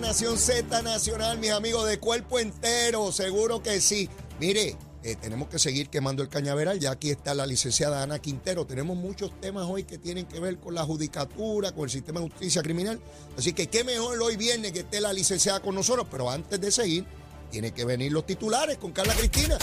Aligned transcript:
Nación 0.00 0.36
Z 0.38 0.82
Nacional, 0.82 1.38
mis 1.38 1.50
amigos 1.50 1.88
de 1.88 1.98
cuerpo 1.98 2.38
entero, 2.38 3.12
seguro 3.12 3.62
que 3.62 3.80
sí. 3.80 4.10
Mire, 4.38 4.76
eh, 5.02 5.16
tenemos 5.16 5.48
que 5.48 5.58
seguir 5.58 5.88
quemando 5.88 6.22
el 6.22 6.28
cañaveral, 6.28 6.78
ya 6.78 6.90
aquí 6.90 7.10
está 7.10 7.34
la 7.34 7.46
licenciada 7.46 8.02
Ana 8.02 8.18
Quintero. 8.18 8.66
Tenemos 8.66 8.96
muchos 8.96 9.40
temas 9.40 9.64
hoy 9.66 9.84
que 9.84 9.96
tienen 9.96 10.26
que 10.26 10.38
ver 10.38 10.58
con 10.58 10.74
la 10.74 10.84
judicatura, 10.84 11.72
con 11.72 11.84
el 11.84 11.90
sistema 11.90 12.20
de 12.20 12.28
justicia 12.28 12.62
criminal. 12.62 13.00
Así 13.38 13.54
que 13.54 13.68
qué 13.68 13.84
mejor 13.84 14.20
hoy 14.20 14.36
viernes 14.36 14.72
que 14.72 14.80
esté 14.80 15.00
la 15.00 15.12
licenciada 15.12 15.60
con 15.60 15.74
nosotros, 15.74 16.06
pero 16.10 16.30
antes 16.30 16.60
de 16.60 16.70
seguir, 16.70 17.06
tiene 17.50 17.72
que 17.72 17.84
venir 17.84 18.12
los 18.12 18.26
titulares 18.26 18.76
con 18.76 18.92
Carla 18.92 19.14
Cristina. 19.14 19.56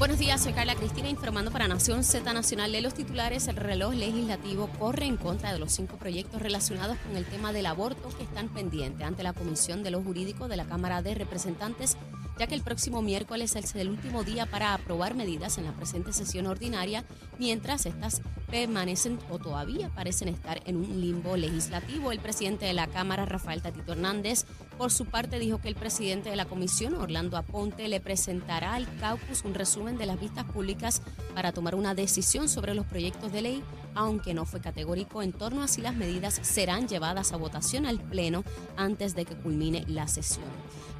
Buenos 0.00 0.18
días, 0.18 0.42
soy 0.42 0.54
Carla 0.54 0.76
Cristina 0.76 1.10
informando 1.10 1.50
para 1.50 1.68
Nación 1.68 2.04
Z 2.04 2.32
Nacional 2.32 2.72
de 2.72 2.80
los 2.80 2.94
titulares. 2.94 3.48
El 3.48 3.56
reloj 3.56 3.92
legislativo 3.92 4.70
corre 4.78 5.04
en 5.04 5.18
contra 5.18 5.52
de 5.52 5.58
los 5.58 5.72
cinco 5.72 5.98
proyectos 5.98 6.40
relacionados 6.40 6.96
con 7.06 7.18
el 7.18 7.26
tema 7.26 7.52
del 7.52 7.66
aborto 7.66 8.08
que 8.16 8.24
están 8.24 8.48
pendientes 8.48 9.06
ante 9.06 9.22
la 9.22 9.34
Comisión 9.34 9.82
de 9.82 9.90
lo 9.90 10.02
Jurídico 10.02 10.48
de 10.48 10.56
la 10.56 10.64
Cámara 10.64 11.02
de 11.02 11.14
Representantes, 11.14 11.98
ya 12.38 12.46
que 12.46 12.54
el 12.54 12.62
próximo 12.62 13.02
miércoles 13.02 13.54
es 13.56 13.74
el 13.74 13.90
último 13.90 14.24
día 14.24 14.46
para 14.46 14.72
aprobar 14.72 15.14
medidas 15.14 15.58
en 15.58 15.64
la 15.66 15.72
presente 15.72 16.14
sesión 16.14 16.46
ordinaria, 16.46 17.04
mientras 17.38 17.84
estas 17.84 18.22
permanecen 18.50 19.18
o 19.28 19.38
todavía 19.38 19.90
parecen 19.90 20.28
estar 20.28 20.62
en 20.64 20.76
un 20.76 20.98
limbo 20.98 21.36
legislativo. 21.36 22.10
El 22.10 22.20
presidente 22.20 22.64
de 22.64 22.72
la 22.72 22.86
Cámara, 22.86 23.26
Rafael 23.26 23.60
Tatito 23.60 23.92
Hernández, 23.92 24.46
por 24.80 24.90
su 24.90 25.04
parte 25.04 25.38
dijo 25.38 25.60
que 25.60 25.68
el 25.68 25.74
presidente 25.74 26.30
de 26.30 26.36
la 26.36 26.46
Comisión, 26.46 26.94
Orlando 26.94 27.36
Aponte, 27.36 27.86
le 27.86 28.00
presentará 28.00 28.72
al 28.72 28.88
caucus 28.96 29.44
un 29.44 29.52
resumen 29.52 29.98
de 29.98 30.06
las 30.06 30.18
vistas 30.18 30.46
públicas 30.46 31.02
para 31.34 31.52
tomar 31.52 31.74
una 31.74 31.94
decisión 31.94 32.48
sobre 32.48 32.74
los 32.74 32.86
proyectos 32.86 33.30
de 33.30 33.42
ley, 33.42 33.62
aunque 33.94 34.32
no 34.32 34.46
fue 34.46 34.62
categórico 34.62 35.22
en 35.22 35.34
torno 35.34 35.62
a 35.62 35.68
si 35.68 35.82
las 35.82 35.94
medidas 35.94 36.40
serán 36.40 36.88
llevadas 36.88 37.34
a 37.34 37.36
votación 37.36 37.84
al 37.84 38.00
Pleno 38.00 38.42
antes 38.78 39.14
de 39.14 39.26
que 39.26 39.36
culmine 39.36 39.84
la 39.86 40.08
sesión. 40.08 40.46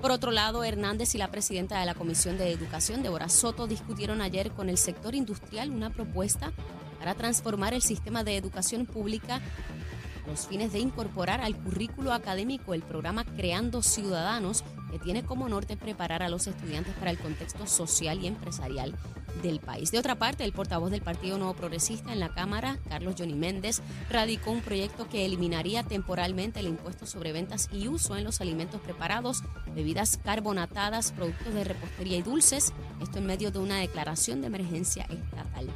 Por 0.02 0.10
otro 0.10 0.30
lado, 0.30 0.62
Hernández 0.62 1.14
y 1.14 1.18
la 1.18 1.30
presidenta 1.30 1.80
de 1.80 1.86
la 1.86 1.94
Comisión 1.94 2.36
de 2.36 2.52
Educación, 2.52 3.02
Débora 3.02 3.30
Soto, 3.30 3.66
discutieron 3.66 4.20
ayer 4.20 4.50
con 4.50 4.68
el 4.68 4.76
sector 4.76 5.14
industrial 5.14 5.70
una 5.70 5.88
propuesta 5.88 6.52
para 6.98 7.14
transformar 7.14 7.72
el 7.72 7.80
sistema 7.80 8.24
de 8.24 8.36
educación 8.36 8.84
pública 8.84 9.40
los 10.26 10.46
fines 10.46 10.72
de 10.72 10.78
incorporar 10.78 11.40
al 11.40 11.56
currículo 11.56 12.12
académico 12.12 12.74
el 12.74 12.82
programa 12.82 13.24
Creando 13.24 13.82
Ciudadanos, 13.82 14.64
que 14.90 14.98
tiene 14.98 15.22
como 15.22 15.48
norte 15.48 15.76
preparar 15.76 16.22
a 16.22 16.28
los 16.28 16.46
estudiantes 16.46 16.94
para 16.94 17.10
el 17.10 17.18
contexto 17.18 17.66
social 17.66 18.20
y 18.22 18.26
empresarial 18.26 18.94
del 19.42 19.60
país. 19.60 19.90
De 19.90 19.98
otra 19.98 20.16
parte, 20.16 20.44
el 20.44 20.52
portavoz 20.52 20.90
del 20.90 21.02
Partido 21.02 21.38
Nuevo 21.38 21.54
Progresista 21.54 22.12
en 22.12 22.20
la 22.20 22.34
Cámara, 22.34 22.78
Carlos 22.88 23.14
Johnny 23.16 23.34
Méndez, 23.34 23.80
radicó 24.10 24.50
un 24.50 24.60
proyecto 24.60 25.08
que 25.08 25.24
eliminaría 25.24 25.82
temporalmente 25.82 26.60
el 26.60 26.66
impuesto 26.66 27.06
sobre 27.06 27.32
ventas 27.32 27.68
y 27.72 27.88
uso 27.88 28.16
en 28.16 28.24
los 28.24 28.40
alimentos 28.40 28.80
preparados, 28.80 29.42
bebidas 29.74 30.18
carbonatadas, 30.22 31.12
productos 31.12 31.54
de 31.54 31.64
repostería 31.64 32.18
y 32.18 32.22
dulces, 32.22 32.72
esto 33.00 33.18
en 33.18 33.26
medio 33.26 33.50
de 33.50 33.60
una 33.60 33.78
declaración 33.78 34.40
de 34.40 34.48
emergencia 34.48 35.04
estatal. 35.04 35.68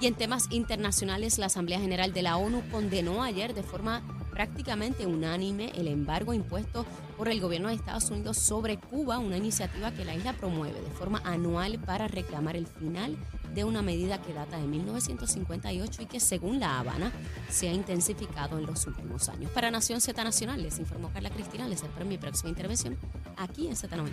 Y 0.00 0.06
en 0.06 0.14
temas 0.14 0.46
internacionales, 0.50 1.36
la 1.36 1.46
Asamblea 1.46 1.78
General 1.78 2.14
de 2.14 2.22
la 2.22 2.38
ONU 2.38 2.62
condenó 2.70 3.22
ayer 3.22 3.52
de 3.52 3.62
forma 3.62 4.02
prácticamente 4.30 5.06
unánime 5.06 5.72
el 5.74 5.88
embargo 5.88 6.32
impuesto 6.32 6.86
por 7.18 7.28
el 7.28 7.38
gobierno 7.38 7.68
de 7.68 7.74
Estados 7.74 8.10
Unidos 8.10 8.38
sobre 8.38 8.78
Cuba, 8.78 9.18
una 9.18 9.36
iniciativa 9.36 9.90
que 9.90 10.06
la 10.06 10.14
isla 10.14 10.32
promueve 10.32 10.80
de 10.80 10.90
forma 10.90 11.20
anual 11.22 11.78
para 11.80 12.08
reclamar 12.08 12.56
el 12.56 12.66
final 12.66 13.18
de 13.52 13.64
una 13.64 13.82
medida 13.82 14.22
que 14.22 14.32
data 14.32 14.56
de 14.56 14.66
1958 14.66 16.02
y 16.02 16.06
que 16.06 16.18
según 16.18 16.60
La 16.60 16.78
Habana 16.78 17.12
se 17.50 17.68
ha 17.68 17.72
intensificado 17.74 18.58
en 18.58 18.64
los 18.64 18.86
últimos 18.86 19.28
años. 19.28 19.50
Para 19.50 19.70
Nación 19.70 20.00
Z 20.00 20.24
Nacional 20.24 20.62
les 20.62 20.78
informó 20.78 21.12
Carla 21.12 21.28
Cristina, 21.28 21.68
les 21.68 21.82
espero 21.82 22.06
mi 22.06 22.16
próxima 22.16 22.48
intervención 22.48 22.96
aquí 23.36 23.66
en 23.66 23.74
Z93. 23.74 24.10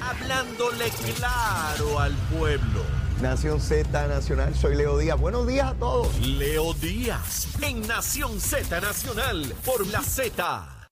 Hablándole 0.00 0.88
claro 1.18 1.98
al 1.98 2.14
pueblo. 2.38 3.05
Nación 3.22 3.60
Z 3.60 4.08
Nacional, 4.08 4.54
soy 4.54 4.76
Leo 4.76 4.98
Díaz. 4.98 5.18
Buenos 5.18 5.46
días 5.46 5.68
a 5.68 5.74
todos. 5.74 6.18
Leo 6.20 6.74
Díaz 6.74 7.48
en 7.62 7.80
Nación 7.86 8.38
Z 8.38 8.78
Nacional 8.78 9.54
por 9.64 9.86
la 9.86 10.02
Z. 10.02 10.88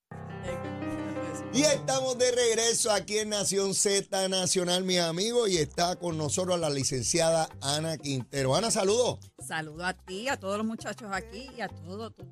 Y 1.53 1.61
estamos 1.61 2.17
de 2.17 2.31
regreso 2.31 2.91
aquí 2.91 3.19
en 3.19 3.29
Nación 3.29 3.75
Z 3.75 4.27
Nacional, 4.27 4.83
mis 4.83 4.99
amigos, 4.99 5.49
y 5.51 5.57
está 5.57 5.97
con 5.97 6.17
nosotros 6.17 6.59
la 6.59 6.71
licenciada 6.71 7.47
Ana 7.61 7.95
Quintero. 7.97 8.55
Ana, 8.55 8.71
saludos. 8.71 9.19
Saludo 9.37 9.85
a 9.85 9.93
ti, 9.93 10.27
a 10.27 10.37
todos 10.37 10.57
los 10.57 10.65
muchachos 10.65 11.09
aquí 11.13 11.47
y 11.55 11.61
a 11.61 11.69
todo 11.69 12.09
tu 12.09 12.25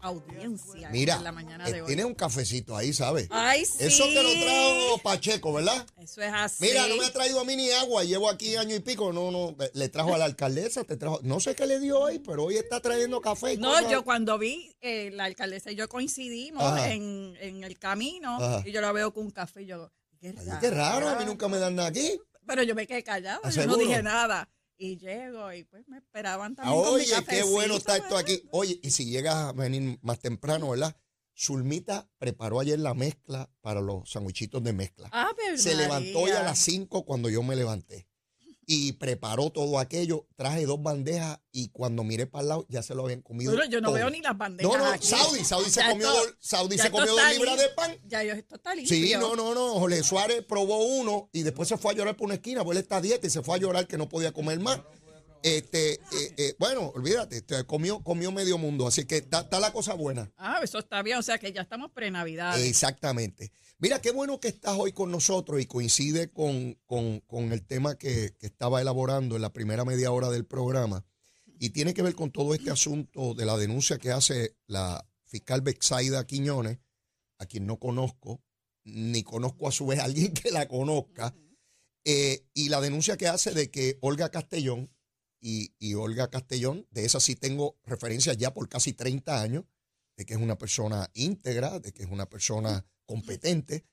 audiencia 0.00 0.88
Mira, 0.90 1.16
en 1.16 1.24
la 1.24 1.32
mañana 1.32 1.68
eh, 1.68 1.72
de 1.72 1.80
hoy. 1.82 1.86
tiene 1.86 2.04
un 2.04 2.14
cafecito 2.14 2.76
ahí, 2.76 2.92
¿sabes? 2.92 3.28
Ay, 3.30 3.64
sí. 3.64 3.76
Eso 3.80 4.04
te 4.04 4.22
lo 4.22 4.32
trajo 4.32 4.98
Pacheco, 5.02 5.52
¿verdad? 5.52 5.86
Eso 5.98 6.22
es 6.22 6.32
así. 6.32 6.64
Mira, 6.64 6.86
no 6.88 6.96
me 6.96 7.04
ha 7.06 7.12
traído 7.12 7.40
a 7.40 7.44
mí 7.44 7.56
ni 7.56 7.70
agua, 7.70 8.04
llevo 8.04 8.28
aquí 8.28 8.56
año 8.56 8.74
y 8.74 8.80
pico, 8.80 9.12
no, 9.12 9.30
no, 9.30 9.56
le 9.74 9.88
trajo 9.88 10.14
a 10.14 10.18
la 10.18 10.24
alcaldesa, 10.26 10.84
te 10.84 10.96
trajo, 10.96 11.20
no 11.22 11.40
sé 11.40 11.54
qué 11.54 11.66
le 11.66 11.80
dio 11.80 11.98
hoy, 12.00 12.18
pero 12.18 12.44
hoy 12.44 12.56
está 12.56 12.80
trayendo 12.80 13.20
café. 13.20 13.54
y 13.54 13.56
No, 13.58 13.70
cosas. 13.72 13.90
yo 13.90 14.04
cuando 14.04 14.38
vi 14.38 14.74
eh, 14.80 15.10
la 15.12 15.24
alcaldesa 15.24 15.70
y 15.70 15.74
yo 15.76 15.88
coincidimos 15.88 16.78
en, 16.86 17.36
en 17.40 17.64
el 17.64 17.78
camino 17.78 18.36
Ajá. 18.36 18.62
y 18.66 18.72
yo 18.72 18.80
la 18.80 18.92
veo 18.92 19.12
con 19.12 19.24
un 19.26 19.30
café 19.30 19.62
y 19.62 19.66
yo, 19.66 19.90
qué 20.20 20.28
Ay, 20.28 20.46
raro. 20.46 20.60
qué 20.60 20.70
raro, 20.70 21.08
a 21.08 21.16
mí 21.16 21.24
nunca 21.24 21.48
me 21.48 21.58
dan 21.58 21.74
nada 21.76 21.88
aquí. 21.88 22.18
Pero 22.46 22.62
yo 22.62 22.74
me 22.76 22.86
quedé 22.86 23.02
callada, 23.02 23.40
¿Ah, 23.42 23.50
yo 23.50 23.66
no 23.66 23.76
dije 23.76 24.02
nada. 24.02 24.48
Y 24.78 24.98
llego 24.98 25.52
y 25.52 25.64
pues 25.64 25.88
me 25.88 25.98
esperaban 25.98 26.54
también 26.54 26.82
con 26.82 26.94
mi 26.96 27.00
Oye, 27.00 27.14
qué 27.28 27.42
bueno 27.44 27.76
está 27.76 27.96
esto 27.96 28.16
aquí. 28.16 28.42
Oye, 28.50 28.78
y 28.82 28.90
si 28.90 29.06
llegas 29.06 29.34
a 29.34 29.52
venir 29.52 29.98
más 30.02 30.20
temprano, 30.20 30.70
¿verdad? 30.70 30.96
Zulmita 31.38 32.10
preparó 32.18 32.60
ayer 32.60 32.78
la 32.78 32.94
mezcla 32.94 33.50
para 33.60 33.80
los 33.80 34.10
sandwichitos 34.10 34.62
de 34.62 34.72
mezcla. 34.72 35.08
Ah, 35.12 35.30
pero 35.36 35.58
Se 35.58 35.74
levantó 35.74 36.26
ya 36.26 36.40
a 36.40 36.44
las 36.44 36.58
5 36.58 37.04
cuando 37.04 37.28
yo 37.28 37.42
me 37.42 37.56
levanté. 37.56 38.08
Y 38.68 38.94
preparó 38.94 39.50
todo 39.50 39.78
aquello. 39.78 40.26
Traje 40.34 40.66
dos 40.66 40.82
bandejas 40.82 41.38
y 41.52 41.68
cuando 41.68 42.02
miré 42.02 42.26
para 42.26 42.42
el 42.42 42.48
lado 42.48 42.66
ya 42.68 42.82
se 42.82 42.96
lo 42.96 43.04
habían 43.04 43.22
comido. 43.22 43.52
Bueno, 43.52 43.70
yo 43.70 43.80
no 43.80 43.86
todo. 43.88 43.94
veo 43.94 44.10
ni 44.10 44.20
las 44.20 44.36
bandejas 44.36 44.72
No, 44.72 44.78
no, 44.78 44.86
aquí. 44.90 45.06
Saudi, 45.06 45.44
Saudi 45.44 45.70
se 45.70 45.80
comió, 45.88 46.08
esto- 46.08 46.24
dos- 46.26 46.34
Saudi 46.40 46.76
se 46.76 46.90
comió 46.90 47.12
dos 47.14 47.32
libras 47.32 47.58
de 47.58 47.68
pan. 47.76 47.96
Ya 48.06 48.24
yo, 48.24 48.32
esto 48.32 48.56
está 48.56 48.74
limpio. 48.74 48.96
Sí, 48.96 49.12
no, 49.18 49.36
no, 49.36 49.54
no. 49.54 49.74
Jorge 49.78 50.02
Suárez 50.02 50.44
probó 50.48 50.84
uno 50.84 51.30
y 51.32 51.42
después 51.42 51.68
se 51.68 51.78
fue 51.78 51.92
a 51.92 51.94
llorar 51.96 52.16
por 52.16 52.24
una 52.26 52.34
esquina, 52.34 52.64
porque 52.64 52.78
él 52.78 52.82
está 52.82 52.96
a 52.96 53.00
dieta 53.00 53.24
y 53.26 53.30
se 53.30 53.40
fue 53.42 53.54
a 53.54 53.58
llorar 53.58 53.86
que 53.86 53.96
no 53.98 54.08
podía 54.08 54.32
comer 54.32 54.58
más. 54.58 54.80
Este, 55.42 55.94
eh, 55.94 56.00
eh, 56.36 56.56
bueno, 56.58 56.92
olvídate, 56.94 57.36
este, 57.36 57.64
comió, 57.64 58.02
comió 58.02 58.32
medio 58.32 58.58
mundo, 58.58 58.86
así 58.86 59.04
que 59.04 59.18
está, 59.18 59.40
está 59.40 59.60
la 59.60 59.72
cosa 59.72 59.94
buena. 59.94 60.32
Ah, 60.36 60.60
eso 60.62 60.78
está 60.78 61.02
bien, 61.02 61.18
o 61.18 61.22
sea 61.22 61.38
que 61.38 61.52
ya 61.52 61.62
estamos 61.62 61.90
pre-navidad. 61.92 62.60
Exactamente. 62.60 63.52
Mira, 63.78 64.00
qué 64.00 64.10
bueno 64.10 64.40
que 64.40 64.48
estás 64.48 64.76
hoy 64.78 64.92
con 64.92 65.10
nosotros 65.10 65.60
y 65.60 65.66
coincide 65.66 66.30
con, 66.32 66.74
con- 66.86 67.20
con 67.20 67.52
el 67.52 67.64
tema 67.66 67.96
que, 67.96 68.34
que 68.38 68.46
estaba 68.46 68.80
elaborando 68.80 69.36
en 69.36 69.42
la 69.42 69.52
primera 69.52 69.84
media 69.84 70.10
hora 70.12 70.30
del 70.30 70.46
programa. 70.46 71.04
Y 71.58 71.70
tiene 71.70 71.94
que 71.94 72.02
ver 72.02 72.14
con 72.14 72.30
todo 72.32 72.54
este 72.54 72.70
asunto 72.70 73.34
de 73.34 73.44
la 73.46 73.56
denuncia 73.56 73.98
que 73.98 74.10
hace 74.10 74.56
la 74.66 75.06
fiscal 75.26 75.60
Bexaida 75.60 76.26
Quiñones, 76.26 76.78
a 77.38 77.46
quien 77.46 77.66
no 77.66 77.78
conozco, 77.78 78.42
ni 78.84 79.22
conozco 79.22 79.68
a 79.68 79.72
su 79.72 79.86
vez 79.86 79.98
a 80.00 80.04
alguien 80.04 80.32
que 80.32 80.50
la 80.50 80.68
conozca, 80.68 81.34
eh, 82.04 82.46
y 82.54 82.68
la 82.68 82.80
denuncia 82.80 83.16
que 83.16 83.26
hace 83.26 83.52
de 83.52 83.70
que 83.70 83.98
Olga 84.00 84.30
Castellón, 84.30 84.90
y, 85.78 85.94
Olga 85.94 86.28
Castellón, 86.28 86.88
de 86.90 87.04
esa 87.04 87.20
sí 87.20 87.36
tengo 87.36 87.78
referencias 87.84 88.36
ya 88.36 88.52
por 88.52 88.68
casi 88.68 88.92
30 88.94 89.40
años, 89.40 89.64
de 90.16 90.26
que 90.26 90.34
es 90.34 90.40
una 90.40 90.58
persona 90.58 91.08
íntegra, 91.14 91.78
de 91.78 91.92
que 91.92 92.02
es 92.02 92.08
una 92.10 92.28
persona 92.28 92.84
competente, 93.04 93.84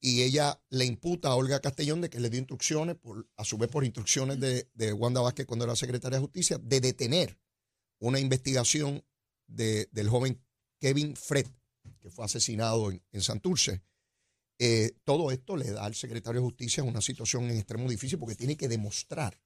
y 0.00 0.22
ella 0.22 0.58
le 0.70 0.86
imputa 0.86 1.28
a 1.28 1.34
Olga 1.34 1.60
Castellón 1.60 2.00
de 2.00 2.08
que 2.08 2.20
le 2.20 2.30
dio 2.30 2.38
instrucciones, 2.38 2.96
por, 2.96 3.28
a 3.36 3.44
su 3.44 3.58
vez 3.58 3.68
por 3.70 3.84
instrucciones 3.84 4.40
de, 4.40 4.92
Wanda 4.94 5.20
Vázquez 5.20 5.44
cuando 5.46 5.64
era 5.66 5.76
secretaria 5.76 6.18
de 6.18 6.24
Justicia, 6.24 6.58
de 6.58 6.80
detener 6.80 7.38
una 7.98 8.18
investigación 8.18 9.04
de- 9.46 9.88
del 9.92 10.08
joven 10.08 10.42
Kevin 10.80 11.14
Fred, 11.14 11.46
que 12.00 12.10
fue 12.10 12.24
asesinado 12.24 12.90
en, 12.90 13.02
en 13.12 13.20
Santurce. 13.22 13.82
Eh, 14.58 14.92
todo 15.04 15.30
esto 15.30 15.56
le 15.56 15.70
da 15.72 15.84
al 15.84 15.94
secretario 15.94 16.40
de 16.40 16.46
Justicia 16.46 16.82
una 16.82 17.02
situación 17.02 17.44
en 17.50 17.58
extremo 17.58 17.88
difícil 17.90 18.18
porque 18.18 18.34
tiene 18.36 18.56
que 18.56 18.68
demostrar 18.68 19.38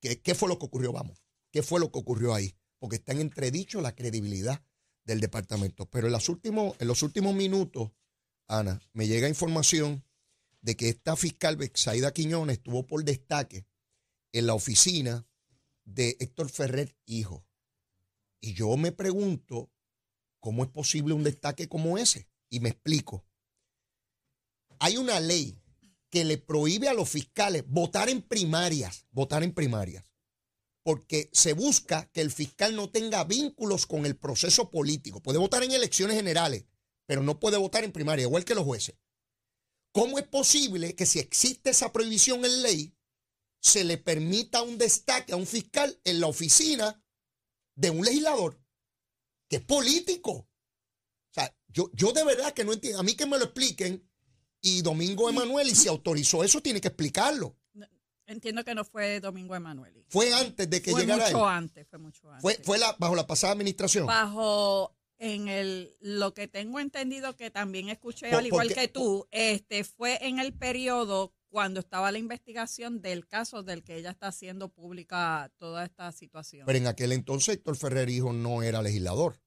que- 0.00 0.20
qué 0.20 0.34
fue 0.34 0.48
lo 0.48 0.58
que 0.58 0.66
ocurrió, 0.66 0.92
vamos, 0.92 1.22
qué 1.50 1.62
fue 1.62 1.80
lo 1.80 1.90
que 1.90 1.98
ocurrió 1.98 2.34
ahí, 2.34 2.56
porque 2.78 2.96
está 2.96 3.12
en 3.12 3.20
entredicho 3.20 3.80
la 3.80 3.94
credibilidad 3.94 4.64
del 5.04 5.20
departamento. 5.20 5.88
Pero 5.90 6.08
en, 6.08 6.14
últimos, 6.28 6.76
en 6.78 6.88
los 6.88 7.02
últimos 7.02 7.34
minutos, 7.34 7.92
Ana, 8.46 8.80
me 8.92 9.06
llega 9.06 9.28
información 9.28 10.04
de 10.60 10.76
que 10.76 10.88
esta 10.88 11.16
fiscal 11.16 11.56
Bexaida 11.56 12.12
Quiñones 12.12 12.58
estuvo 12.58 12.86
por 12.86 13.04
destaque 13.04 13.66
en 14.32 14.46
la 14.46 14.54
oficina 14.54 15.26
de 15.84 16.16
Héctor 16.20 16.50
Ferrer, 16.50 16.96
hijo. 17.06 17.46
Y 18.40 18.54
yo 18.54 18.76
me 18.76 18.92
pregunto, 18.92 19.70
¿cómo 20.38 20.64
es 20.64 20.70
posible 20.70 21.14
un 21.14 21.24
destaque 21.24 21.68
como 21.68 21.98
ese? 21.98 22.28
Y 22.48 22.60
me 22.60 22.70
explico. 22.70 23.24
Hay 24.78 24.96
una 24.96 25.20
ley 25.20 25.59
que 26.10 26.24
le 26.24 26.38
prohíbe 26.38 26.88
a 26.88 26.94
los 26.94 27.08
fiscales 27.08 27.64
votar 27.66 28.08
en 28.08 28.22
primarias, 28.22 29.06
votar 29.10 29.42
en 29.42 29.54
primarias. 29.54 30.04
porque 30.82 31.28
se 31.32 31.52
busca 31.52 32.10
que 32.10 32.22
el 32.22 32.30
fiscal 32.30 32.74
no 32.74 32.90
tenga 32.90 33.24
vínculos 33.24 33.86
con 33.86 34.06
el 34.06 34.16
proceso 34.16 34.70
político. 34.70 35.20
Puede 35.22 35.38
votar 35.38 35.62
en 35.62 35.72
elecciones 35.72 36.16
generales, 36.16 36.64
pero 37.06 37.22
no 37.22 37.38
puede 37.38 37.58
votar 37.58 37.84
en 37.84 37.92
primaria, 37.92 38.24
igual 38.24 38.44
que 38.44 38.54
los 38.54 38.64
jueces. 38.64 38.96
¿Cómo 39.92 40.18
es 40.18 40.26
posible 40.26 40.94
que 40.96 41.04
si 41.06 41.18
existe 41.18 41.70
esa 41.70 41.92
prohibición 41.92 42.44
en 42.44 42.62
ley, 42.62 42.96
se 43.60 43.84
le 43.84 43.98
permita 43.98 44.62
un 44.62 44.78
destaque 44.78 45.32
a 45.32 45.36
un 45.36 45.46
fiscal 45.46 46.00
en 46.04 46.20
la 46.20 46.28
oficina 46.28 47.04
de 47.76 47.90
un 47.90 48.04
legislador 48.04 48.58
que 49.48 49.56
es 49.56 49.62
político? 49.62 50.32
O 50.32 51.34
sea, 51.34 51.54
yo, 51.68 51.90
yo 51.92 52.12
de 52.12 52.24
verdad 52.24 52.54
que 52.54 52.64
no 52.64 52.72
entiendo. 52.72 53.00
A 53.00 53.02
mí 53.04 53.14
que 53.14 53.26
me 53.26 53.38
lo 53.38 53.44
expliquen. 53.44 54.09
Y 54.62 54.82
Domingo 54.82 55.28
Emanuel, 55.30 55.68
y 55.68 55.74
si 55.74 55.88
autorizó 55.88 56.44
eso, 56.44 56.60
tiene 56.60 56.80
que 56.80 56.88
explicarlo. 56.88 57.56
Entiendo 58.26 58.64
que 58.64 58.76
no 58.76 58.84
fue 58.84 59.18
Domingo 59.18 59.56
Emanuel. 59.56 60.04
Fue 60.08 60.32
antes 60.32 60.70
de 60.70 60.80
que 60.80 60.92
fue 60.92 61.00
llegara 61.00 61.24
mucho 61.26 61.38
él. 61.48 61.52
antes, 61.52 61.88
fue 61.88 61.98
mucho 61.98 62.28
antes. 62.30 62.42
Fue, 62.42 62.54
fue 62.62 62.78
la, 62.78 62.94
bajo 62.98 63.16
la 63.16 63.26
pasada 63.26 63.54
administración. 63.54 64.06
bajo 64.06 64.94
en 65.18 65.48
el 65.48 65.96
lo 66.00 66.32
que 66.32 66.46
tengo 66.46 66.78
entendido 66.78 67.34
que 67.36 67.50
también 67.50 67.88
escuché 67.88 68.30
Por- 68.30 68.38
al 68.38 68.46
igual 68.46 68.68
porque- 68.68 68.82
que 68.82 68.88
tú, 68.88 69.26
este 69.32 69.82
fue 69.82 70.18
en 70.26 70.38
el 70.38 70.52
periodo 70.52 71.34
cuando 71.48 71.80
estaba 71.80 72.12
la 72.12 72.18
investigación 72.18 73.02
del 73.02 73.26
caso 73.26 73.64
del 73.64 73.82
que 73.82 73.96
ella 73.96 74.10
está 74.10 74.28
haciendo 74.28 74.68
pública 74.68 75.50
toda 75.58 75.84
esta 75.84 76.12
situación. 76.12 76.66
Pero 76.66 76.78
en 76.78 76.86
aquel 76.86 77.10
entonces 77.10 77.56
Héctor 77.56 77.76
Ferrer 77.76 78.08
Hijo 78.10 78.32
no 78.32 78.62
era 78.62 78.80
legislador. 78.80 79.40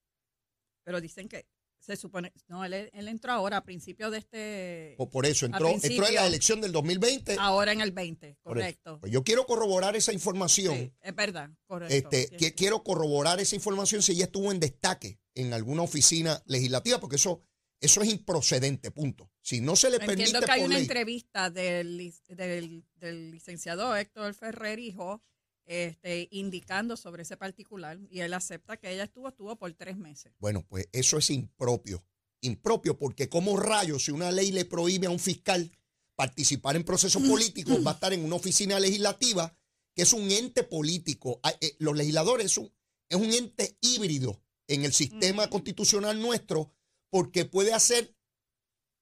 Pero 0.84 1.00
dicen 1.00 1.30
que 1.30 1.48
se 1.86 1.98
supone, 1.98 2.32
no, 2.48 2.64
él, 2.64 2.74
él 2.94 3.08
entró 3.10 3.34
ahora 3.34 3.58
a 3.58 3.64
principios 3.64 4.12
de 4.12 4.20
este, 4.20 4.96
Por, 4.98 5.10
por 5.10 5.26
eso 5.26 5.46
entró, 5.46 5.68
entró 5.70 6.08
en 6.08 6.16
la 6.16 6.26
elección 6.28 6.62
del 6.62 6.72
2020. 6.72 7.36
ahora 7.40 7.74
en 7.74 7.82
el 7.82 7.92
20, 7.92 8.38
Por 8.42 8.58
eso. 8.58 8.64
correcto. 8.64 9.00
Pues 9.02 9.12
yo 9.12 9.24
quiero 9.24 9.46
corroborar 9.46 9.96
esa 9.96 10.14
información. 10.14 10.76
Sí, 10.76 10.94
es 11.02 11.16
verdad, 11.16 11.50
correcto. 11.66 11.94
Este, 11.94 12.28
sí, 12.30 12.38
que- 12.38 12.46
sí. 12.48 12.52
quiero 12.54 12.84
corroborar 12.84 13.40
esa 13.42 13.56
información 13.56 14.02
si 14.02 14.14
ella 14.14 14.26
estuvo 14.26 14.52
en 14.52 14.60
destaque 14.62 15.20
en 15.36 15.52
alguna 15.54 15.82
oficina 15.82 16.42
legislativa, 16.46 17.00
porque 17.00 17.18
eso, 17.18 17.42
eso 17.82 18.02
es 18.02 18.10
improcedente, 18.10 18.92
punto. 18.92 19.30
Si 19.42 19.60
no 19.60 19.76
se 19.76 19.90
le 19.90 19.98
permite 20.00 20.22
Entiendo 20.30 20.46
que 20.46 20.52
hay 20.54 20.62
una 20.64 20.76
ley- 20.76 20.84
entrevista 20.84 21.50
del, 21.50 22.14
del, 22.30 22.86
del 22.96 23.32
licenciado 23.32 23.94
Héctor 23.98 24.34
Ferrer, 24.36 24.80
hijo, 24.80 25.22
este, 25.66 26.28
indicando 26.32 26.98
sobre 26.98 27.24
ese 27.24 27.38
particular, 27.38 27.98
y 28.10 28.20
él 28.20 28.34
acepta 28.34 28.78
que 28.78 28.92
ella 28.92 29.04
estuvo, 29.04 29.30
estuvo 29.30 29.56
por 29.56 29.74
tres 29.74 29.98
meses. 29.98 30.34
Bueno, 30.40 30.66
pues 30.68 30.88
eso 30.92 31.18
es 31.18 31.30
impropio. 31.30 32.04
Impropio 32.42 32.98
porque 32.98 33.30
como 33.30 33.58
rayos 33.58 34.06
si 34.06 34.12
una 34.12 34.32
ley 34.32 34.52
le 34.52 34.66
prohíbe 34.66 35.08
a 35.08 35.12
un 35.12 35.20
fiscal 35.20 35.72
participar 36.16 36.76
en 36.76 36.84
procesos 36.84 37.24
políticos, 37.24 37.86
va 37.86 37.92
a 37.92 37.94
estar 37.94 38.14
en 38.14 38.24
una 38.24 38.36
oficina 38.36 38.80
legislativa 38.80 39.58
que 39.96 40.04
es 40.04 40.14
un 40.14 40.30
ente 40.30 40.64
político. 40.64 41.40
Ah, 41.44 41.54
eh, 41.62 41.76
Los 41.80 41.96
legisladores 41.96 42.48
es 42.48 42.58
un, 42.58 42.72
es 43.10 43.18
un 43.18 43.34
ente 43.34 43.78
híbrido 43.82 44.44
en 44.68 44.84
el 44.84 44.94
sistema 44.94 45.44
Ujú. 45.44 45.52
constitucional 45.52 46.20
nuestro 46.20 46.72
porque 47.10 47.46
puede 47.46 47.74
hacer 47.74 48.16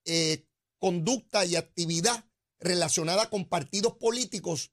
eh, 0.06 0.46
conducta 0.80 1.46
y 1.46 1.56
actividad 1.56 2.30
relacionada 2.60 3.30
con 3.30 3.46
partidos 3.46 3.98
políticos 3.98 4.72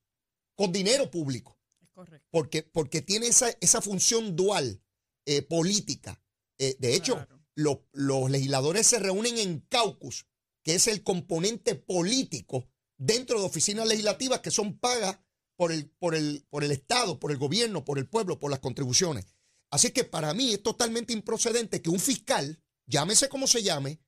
con 0.55 0.73
dinero 0.73 1.11
público 1.11 1.58
correcto. 1.99 2.29
porque, 2.31 2.63
porque 2.63 3.03
tiene 3.03 3.27
esa, 3.27 3.51
esa 3.61 3.81
función 3.83 4.37
dual 4.37 4.81
eh, 5.27 5.43
política. 5.43 6.23
Eh, 6.59 6.77
de 6.79 6.95
hecho, 6.95 7.15
Claro. 7.15 7.41
lo- 7.57 7.87
los 7.93 8.31
legisladores 8.31 8.87
se 8.87 8.99
reúnen 8.99 9.37
en 9.39 9.61
caucus, 9.69 10.27
que 10.65 10.75
es 10.75 10.87
el 10.87 11.03
componente 11.03 11.75
político 11.75 12.69
dentro 12.99 13.39
de 13.41 13.47
oficinas 13.47 13.87
legislativas 13.89 14.41
que 14.41 14.51
son 14.51 14.79
pagas 14.79 15.19
por 15.57 15.73
el, 15.73 15.91
por 15.99 16.15
el, 16.15 16.47
por 16.51 16.63
el 16.65 16.71
Estado, 16.71 17.19
por 17.19 17.33
el 17.33 17.39
gobierno, 17.39 17.85
por 17.85 17.99
el 17.99 18.07
pueblo, 18.09 18.39
por 18.39 18.51
las 18.51 18.61
contribuciones. 18.61 19.27
Así 19.71 19.91
que 19.91 20.05
para 20.05 20.33
mí 20.35 20.53
es 20.55 20.63
totalmente 20.63 21.13
improcedente 21.13 21.83
que 21.83 21.91
un 21.91 21.99
fiscal, 22.01 22.63
llámese 22.87 23.29
como 23.29 23.47
se 23.47 23.63
llame, 23.63 23.99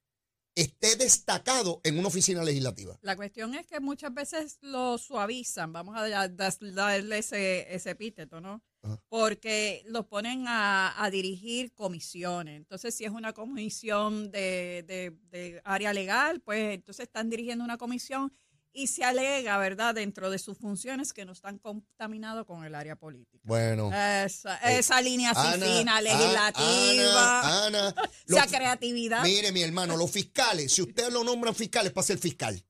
esté 0.55 0.97
destacado 0.97 1.81
en 1.85 1.99
una 1.99 2.09
oficina 2.09 2.43
legislativa. 2.45 2.99
La 3.03 3.17
cuestión 3.17 3.55
es 3.55 3.67
que 3.67 3.81
muchas 3.81 4.13
veces 4.13 4.59
lo 4.61 4.99
suavizan, 4.99 5.73
vamos 5.73 5.97
a 5.97 6.09
da- 6.09 6.29
da- 6.29 6.55
darle 6.73 7.19
ese, 7.19 7.73
ese 7.75 7.91
epíteto, 7.91 8.41
¿no? 8.41 8.63
Ajá. 8.83 9.01
Porque 9.09 9.83
los 9.87 10.07
ponen 10.07 10.45
a, 10.49 10.95
a 11.03 11.11
dirigir 11.11 11.73
comisiones. 11.75 12.57
Entonces, 12.57 12.95
si 12.95 13.05
es 13.05 13.11
una 13.11 13.33
comisión 13.33 14.31
de, 14.31 14.85
de- 14.87 15.17
de 15.31 15.61
área 15.65 15.93
legal, 15.93 16.41
pues 16.41 16.75
entonces 16.75 17.05
están 17.07 17.29
dirigiendo 17.31 17.63
una 17.65 17.77
comisión 17.79 18.33
y 18.73 18.87
se 18.87 19.03
alega, 19.05 19.59
¿verdad?, 19.59 19.95
dentro 19.95 20.31
de 20.31 20.39
sus 20.39 20.57
funciones 20.59 21.13
que 21.13 21.25
no 21.25 21.33
están 21.33 21.59
contaminados 21.59 22.47
con 22.47 22.65
el 22.65 22.75
área 22.75 22.97
política. 22.97 23.43
Bueno. 23.45 23.89
Esa, 23.93 24.59
Eh, 24.99 25.03
línea 25.03 25.31
así 25.31 25.55
Ana, 25.55 25.67
fina, 25.67 26.01
legislativa, 26.01 27.41
Ana, 27.41 27.67
Ana, 27.67 27.89
esa 28.27 28.45
los- 28.45 28.47
creatividad. 28.53 29.23
Mire, 29.25 29.53
mi 29.53 29.63
hermano, 29.63 29.97
los 29.97 30.11
fiscales, 30.11 30.73
si 30.73 30.83
ustedes 30.83 31.13
lo 31.13 31.25
nombran 31.25 31.55
fiscal, 31.55 31.87
es 31.87 31.93
para 31.93 32.07
ser 32.07 32.19
fiscal. 32.19 32.65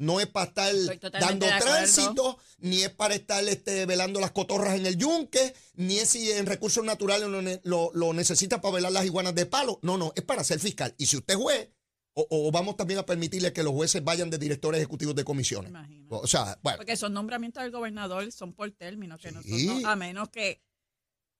No 0.00 0.20
es 0.20 0.28
para 0.28 0.46
estar 0.46 0.72
dando 1.20 1.44
tránsito, 1.58 2.38
ni 2.58 2.82
es 2.82 2.90
para 2.90 3.16
estar 3.16 3.42
este, 3.48 3.84
velando 3.84 4.20
las 4.20 4.30
cotorras 4.30 4.76
en 4.76 4.86
el 4.86 4.96
yunque, 4.96 5.54
ni 5.74 5.98
es 5.98 6.10
si 6.10 6.30
en 6.30 6.46
recursos 6.46 6.84
naturales 6.84 7.26
lo, 7.28 7.42
lo- 7.64 7.90
lo 7.92 8.12
necesita 8.12 8.60
para 8.60 8.76
velar 8.76 8.92
las 8.92 9.04
iguanas 9.04 9.34
de 9.34 9.46
palo. 9.46 9.80
No, 9.82 9.98
no, 9.98 10.12
es 10.14 10.22
para 10.22 10.44
ser 10.44 10.60
fiscal. 10.60 10.94
Y 10.98 11.06
si 11.06 11.16
usted 11.16 11.34
juez, 11.34 11.68
o, 12.28 12.48
o 12.48 12.50
vamos 12.50 12.76
también 12.76 12.98
a 12.98 13.06
permitirle 13.06 13.52
que 13.52 13.62
los 13.62 13.72
jueces 13.72 14.02
vayan 14.02 14.30
de 14.30 14.38
directores 14.38 14.78
ejecutivos 14.78 15.14
de 15.14 15.22
Me 15.22 15.26
comisiones. 15.26 15.70
imagino. 15.70 16.06
O 16.10 16.26
sea, 16.26 16.58
bueno, 16.62 16.78
Porque 16.78 16.92
esos 16.92 17.10
nombramientos 17.10 17.62
del 17.62 17.72
gobernador 17.72 18.30
son 18.32 18.52
por 18.52 18.70
términos, 18.72 19.20
que 19.20 19.28
Sí. 19.30 19.34
nosotros, 19.34 19.84
a 19.84 19.96
menos 19.96 20.28
que, 20.30 20.60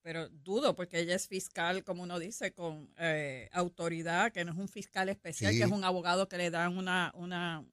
pero 0.01 0.29
dudo, 0.29 0.75
porque 0.75 0.99
ella 0.99 1.15
es 1.15 1.27
fiscal, 1.27 1.83
como 1.83 2.03
uno 2.03 2.19
dice, 2.19 2.53
con 2.53 2.89
eh, 2.97 3.49
autoridad, 3.51 4.31
que 4.31 4.45
no 4.45 4.53
es 4.53 4.57
un 4.57 4.69
fiscal 4.69 5.09
especial, 5.09 5.51
Sí. 5.51 5.59
que 5.59 5.65
es 5.65 5.71
un 5.71 5.83
abogado 5.83 6.29
que 6.29 6.37
le 6.37 6.49
dan 6.49 6.77
una, 6.77 7.11
una, 7.15 7.65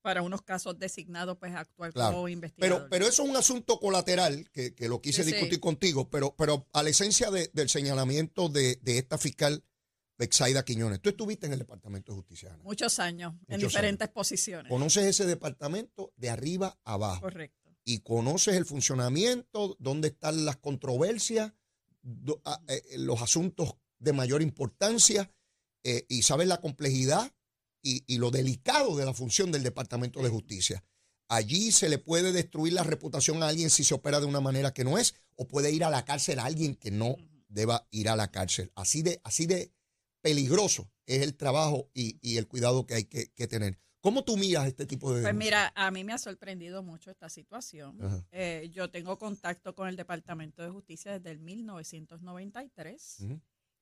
para 0.00 0.22
unos 0.22 0.42
casos 0.42 0.78
designados, 0.78 1.36
pues 1.38 1.54
actuar 1.54 1.92
Claro. 1.92 2.14
como 2.16 2.28
investigador. 2.28 2.78
Pero, 2.78 2.90
pero 2.90 3.06
eso 3.06 3.22
es 3.22 3.28
un 3.28 3.36
asunto 3.36 3.78
colateral 3.80 4.48
que, 4.50 4.74
que 4.74 4.88
lo 4.88 5.00
quise 5.00 5.22
Sí, 5.24 5.30
sí. 5.30 5.34
discutir 5.36 5.60
contigo, 5.60 6.08
pero, 6.10 6.34
pero 6.36 6.66
a 6.72 6.82
la 6.82 6.90
esencia 6.90 7.30
de- 7.30 7.50
del 7.52 7.68
señalamiento 7.68 8.48
de, 8.48 8.76
de 8.82 8.98
esta 8.98 9.18
fiscal 9.18 9.62
Bexaida 10.18 10.64
Quiñones. 10.64 11.00
Tú 11.00 11.08
estuviste 11.10 11.46
en 11.46 11.52
el 11.52 11.58
Departamento 11.58 12.12
de 12.12 12.16
Justicia. 12.16 12.52
Ana. 12.52 12.62
Muchos 12.62 12.98
años, 12.98 13.34
en 13.48 13.60
diferentes 13.60 14.08
posiciones. 14.08 14.70
Conoces 14.70 15.04
ese 15.06 15.26
departamento 15.26 16.12
de 16.16 16.30
arriba 16.30 16.78
a 16.84 16.94
abajo 16.94 17.22
Correcto. 17.22 17.70
y 17.84 17.98
conoces 18.00 18.54
el 18.54 18.64
funcionamiento, 18.64 19.76
dónde 19.78 20.08
están 20.08 20.44
las 20.44 20.56
controversias, 20.56 21.52
do- 22.02 22.40
a- 22.44 22.60
eh, 22.68 22.82
los 22.98 23.20
asuntos 23.22 23.74
de 23.98 24.12
mayor 24.12 24.42
importancia 24.42 25.30
eh, 25.82 26.06
y 26.08 26.22
sabes 26.22 26.46
la 26.46 26.60
complejidad 26.60 27.32
y, 27.82 28.04
y 28.06 28.18
lo 28.18 28.30
delicado 28.30 28.96
de 28.96 29.04
la 29.04 29.12
función 29.14 29.52
del 29.52 29.62
Departamento 29.62 30.22
de 30.22 30.28
Justicia. 30.30 30.84
Allí 31.28 31.72
se 31.72 31.88
le 31.88 31.98
puede 31.98 32.32
destruir 32.32 32.72
la 32.74 32.82
reputación 32.84 33.42
a 33.42 33.48
alguien 33.48 33.70
si 33.70 33.82
se 33.84 33.94
opera 33.94 34.20
de 34.20 34.26
una 34.26 34.40
manera 34.40 34.72
que 34.72 34.84
no 34.84 34.96
es, 34.98 35.14
o 35.36 35.48
puede 35.48 35.72
ir 35.72 35.82
a 35.84 35.90
la 35.90 36.04
cárcel 36.04 36.38
a 36.38 36.44
alguien 36.44 36.74
que 36.76 36.90
no 36.90 37.16
deba 37.48 37.86
ir 37.90 38.08
a 38.08 38.16
la 38.16 38.30
cárcel. 38.30 38.70
Así 38.74 39.02
de, 39.02 39.20
así 39.24 39.46
de 39.46 39.72
peligroso 40.24 40.90
es 41.04 41.20
el 41.20 41.36
trabajo 41.36 41.90
y, 41.92 42.18
y 42.22 42.38
el 42.38 42.48
cuidado 42.48 42.86
que 42.86 42.94
hay 42.94 43.04
que, 43.04 43.30
que 43.34 43.46
tener. 43.46 43.78
¿Cómo 44.00 44.24
tú 44.24 44.38
miras 44.38 44.66
este 44.66 44.86
tipo 44.86 45.08
de... 45.12 45.20
Pues 45.20 45.24
denuncias? 45.34 45.44
mira, 45.44 45.72
a 45.76 45.90
mí 45.90 46.02
me 46.02 46.14
ha 46.14 46.18
sorprendido 46.18 46.82
mucho 46.82 47.10
esta 47.10 47.28
situación. 47.28 47.98
Eh, 48.32 48.70
yo 48.72 48.90
tengo 48.90 49.18
contacto 49.18 49.74
con 49.74 49.86
el 49.86 49.96
Departamento 49.96 50.62
de 50.62 50.70
Justicia 50.70 51.12
desde 51.12 51.30
el 51.30 51.40
1993. 51.40 53.16
Ujú. 53.20 53.40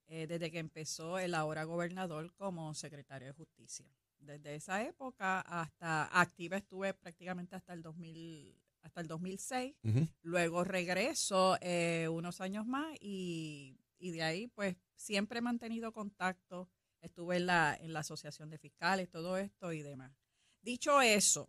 eh, 0.08 0.26
desde 0.26 0.50
que 0.50 0.58
empezó 0.58 1.18
el 1.18 1.34
ahora 1.34 1.62
gobernador 1.64 2.32
como 2.34 2.74
secretario 2.74 3.28
de 3.28 3.34
justicia. 3.34 3.86
Desde 4.18 4.56
esa 4.56 4.82
época 4.84 5.40
hasta 5.40 6.04
activa 6.20 6.56
estuve 6.56 6.92
prácticamente 6.92 7.54
hasta 7.56 7.72
el 7.72 7.82
2000, 7.82 8.54
hasta 8.82 9.00
el 9.00 9.06
2006. 9.06 9.74
Ujú. 9.84 10.08
Luego 10.22 10.64
regreso 10.64 11.56
eh, 11.60 12.08
unos 12.10 12.40
años 12.40 12.66
más 12.66 12.94
y, 13.00 13.76
y 14.02 14.10
de 14.10 14.22
ahí 14.24 14.48
pues 14.48 14.76
siempre 14.96 15.38
he 15.38 15.42
mantenido 15.42 15.92
contacto. 15.92 16.68
Estuve 17.00 17.36
en 17.36 17.46
la, 17.46 17.76
en 17.80 17.92
la 17.92 18.00
asociación 18.00 18.50
de 18.50 18.58
fiscales, 18.58 19.08
todo 19.10 19.36
esto 19.36 19.72
y 19.72 19.82
demás. 19.82 20.12
Dicho 20.60 21.00
eso, 21.00 21.48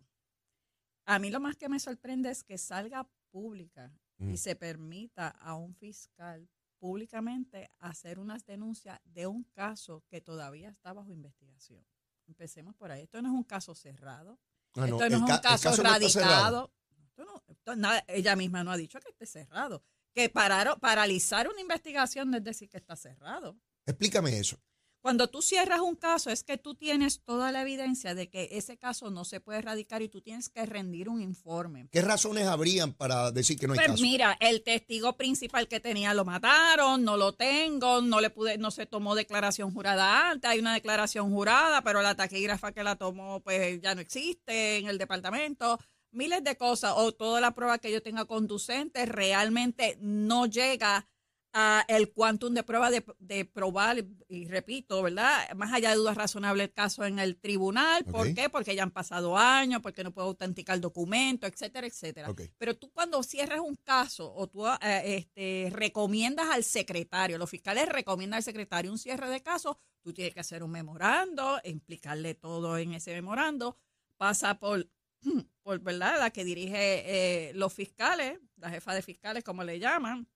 a 1.06 1.20
mí 1.20 1.30
lo 1.32 1.40
más 1.40 1.56
que 1.58 1.70
me 1.70 1.80
sorprende 1.80 2.30
es 2.32 2.44
que 2.44 2.58
salga 2.58 3.10
pública 3.32 3.92
Mm. 4.20 4.30
y 4.30 4.38
se 4.38 4.56
permita 4.56 5.30
a 5.30 5.56
un 5.56 5.74
fiscal 5.76 6.48
públicamente 6.78 7.72
hacer 7.80 8.20
unas 8.20 8.46
denuncias 8.46 9.00
de 9.06 9.26
un 9.26 9.44
caso 9.46 10.04
que 10.08 10.22
todavía 10.22 10.70
está 10.70 10.94
bajo 10.94 11.12
investigación. 11.12 11.84
Empecemos 12.28 12.76
por 12.76 12.92
ahí. 12.92 13.04
Esto 13.04 13.22
no 13.24 13.30
es 13.30 13.34
un 13.36 13.44
caso 13.44 13.74
cerrado. 13.74 14.40
Ah, 14.76 14.86
esto 14.86 15.00
no 15.00 15.06
el 15.06 15.14
es 15.14 15.20
un 15.20 15.26
caso, 15.42 15.70
no 15.72 15.76
cerrado. 15.76 15.94
radicado. 16.00 16.74
Esto 17.08 17.26
no- 17.26 17.44
esto 17.48 17.76
nada- 17.76 18.04
ella 18.08 18.36
misma 18.36 18.64
no 18.64 18.72
ha 18.72 18.78
dicho 18.78 19.00
que 19.00 19.10
esté 19.10 19.26
cerrado. 19.26 19.84
Que 20.14 20.30
pararon, 20.30 20.80
paralizar 20.80 21.48
una 21.48 21.62
investigación 21.62 22.30
no 22.30 22.38
es 22.38 22.44
decir 22.44 22.70
que 22.70 22.78
está 22.78 22.96
cerrado. 22.96 23.58
Explícame 23.86 24.38
eso. 24.38 24.58
Cuando 25.02 25.28
tú 25.28 25.42
cierras 25.42 25.82
un 25.82 25.98
caso 25.98 26.30
es 26.30 26.46
que 26.46 26.58
tú 26.58 26.76
tienes 26.76 27.24
toda 27.26 27.52
la 27.52 27.64
evidencia 27.64 28.16
de 28.16 28.30
que 28.30 28.48
ese 28.54 28.78
caso 28.78 29.10
no 29.12 29.26
se 29.26 29.42
puede 29.42 29.60
erradicar 29.60 30.02
y 30.02 30.08
tú 30.08 30.22
tienes 30.22 30.48
que 30.48 30.66
rendir 30.66 31.10
un 31.10 31.22
informe. 31.22 31.90
¿Qué 31.92 32.02
razones 32.02 32.48
habrían 32.48 32.94
para 32.94 33.30
decir 33.34 33.60
que 33.60 33.68
no 33.68 33.74
hay 33.74 33.80
Pues 33.80 33.88
caso? 33.90 34.02
mira, 34.02 34.38
el 34.40 34.64
testigo 34.64 35.18
principal 35.18 35.68
que 35.68 35.82
tenía 35.82 36.14
lo 36.14 36.24
mataron, 36.24 37.04
no 37.04 37.18
lo 37.18 37.34
tengo, 37.34 38.02
no 38.02 38.22
le 38.22 38.30
pude, 38.30 38.58
no 38.58 38.72
se 38.72 38.86
tomó 38.86 39.14
declaración 39.14 39.74
jurada 39.74 40.30
antes, 40.30 40.50
hay 40.50 40.60
una 40.60 40.74
declaración 40.74 41.30
jurada, 41.32 41.82
pero 41.82 42.02
la 42.02 42.16
taquígrafa 42.16 42.72
que 42.72 42.84
la 42.86 42.96
tomó 42.96 43.42
pues 43.42 43.82
ya 43.82 43.96
no 43.96 44.00
existe 44.00 44.78
en 44.78 44.88
el 44.88 44.98
departamento, 44.98 45.80
miles 46.14 46.44
de 46.44 46.56
cosas, 46.56 46.94
o 46.96 47.12
toda 47.12 47.42
la 47.42 47.54
prueba 47.54 47.80
que 47.80 47.92
yo 47.92 48.02
tenga 48.02 48.26
conducente 48.26 49.06
realmente 49.06 49.98
no 50.02 50.46
llega 50.46 51.08
a 51.54 51.86
el 51.88 52.12
quantum 52.12 52.54
de 52.54 52.64
prueba 52.64 52.90
de, 52.90 53.06
de 53.20 53.46
probar, 53.46 54.04
y 54.28 54.48
repito, 54.48 55.04
¿verdad? 55.04 55.54
Más 55.56 55.72
allá 55.72 55.92
de 55.92 55.98
dudas 55.98 56.18
razonables 56.18 56.68
el 56.68 56.74
caso 56.74 57.06
en 57.06 57.20
el 57.20 57.38
tribunal. 57.38 58.04
¿Por 58.06 58.34
qué? 58.34 58.50
Porque 58.50 58.76
ya 58.76 58.82
han 58.82 58.92
pasado 58.92 59.38
años, 59.38 59.82
porque 59.82 60.04
no 60.04 60.12
puedo 60.12 60.30
autenticar 60.30 60.80
documentos, 60.80 61.50
etcétera, 61.50 61.86
etcétera. 61.86 62.34
Pero 62.58 62.76
tú 62.76 62.92
cuando 62.92 63.22
cierres 63.22 63.60
un 63.60 63.76
caso 63.76 64.34
o 64.34 64.48
tú 64.48 64.66
eh, 64.68 65.18
este, 65.18 65.70
recomiendas 65.72 66.48
al 66.50 66.64
secretario, 66.64 67.38
los 67.38 67.50
fiscales 67.50 67.88
recomiendan 67.88 68.38
al 68.38 68.44
secretario 68.44 68.92
un 68.92 68.98
cierre 68.98 69.30
de 69.30 69.42
caso, 69.44 69.78
tú 70.02 70.12
tienes 70.12 70.34
que 70.34 70.40
hacer 70.40 70.64
un 70.64 70.72
memorando, 70.72 71.60
explicarle 71.64 72.34
todo 72.34 72.80
en 72.80 72.94
ese 72.94 73.14
memorando, 73.14 73.78
pasa 74.18 74.58
por, 74.58 74.90
por 75.64 75.80
¿verdad? 75.80 76.20
La 76.20 76.30
que 76.30 76.44
dirige 76.44 77.50
eh, 77.50 77.54
los 77.54 77.74
fiscales, 77.74 78.40
la 78.58 78.70
jefa 78.70 78.94
de 78.94 79.02
fiscales, 79.02 79.44
como 79.44 79.64
le 79.64 79.80
llaman, 79.80 80.28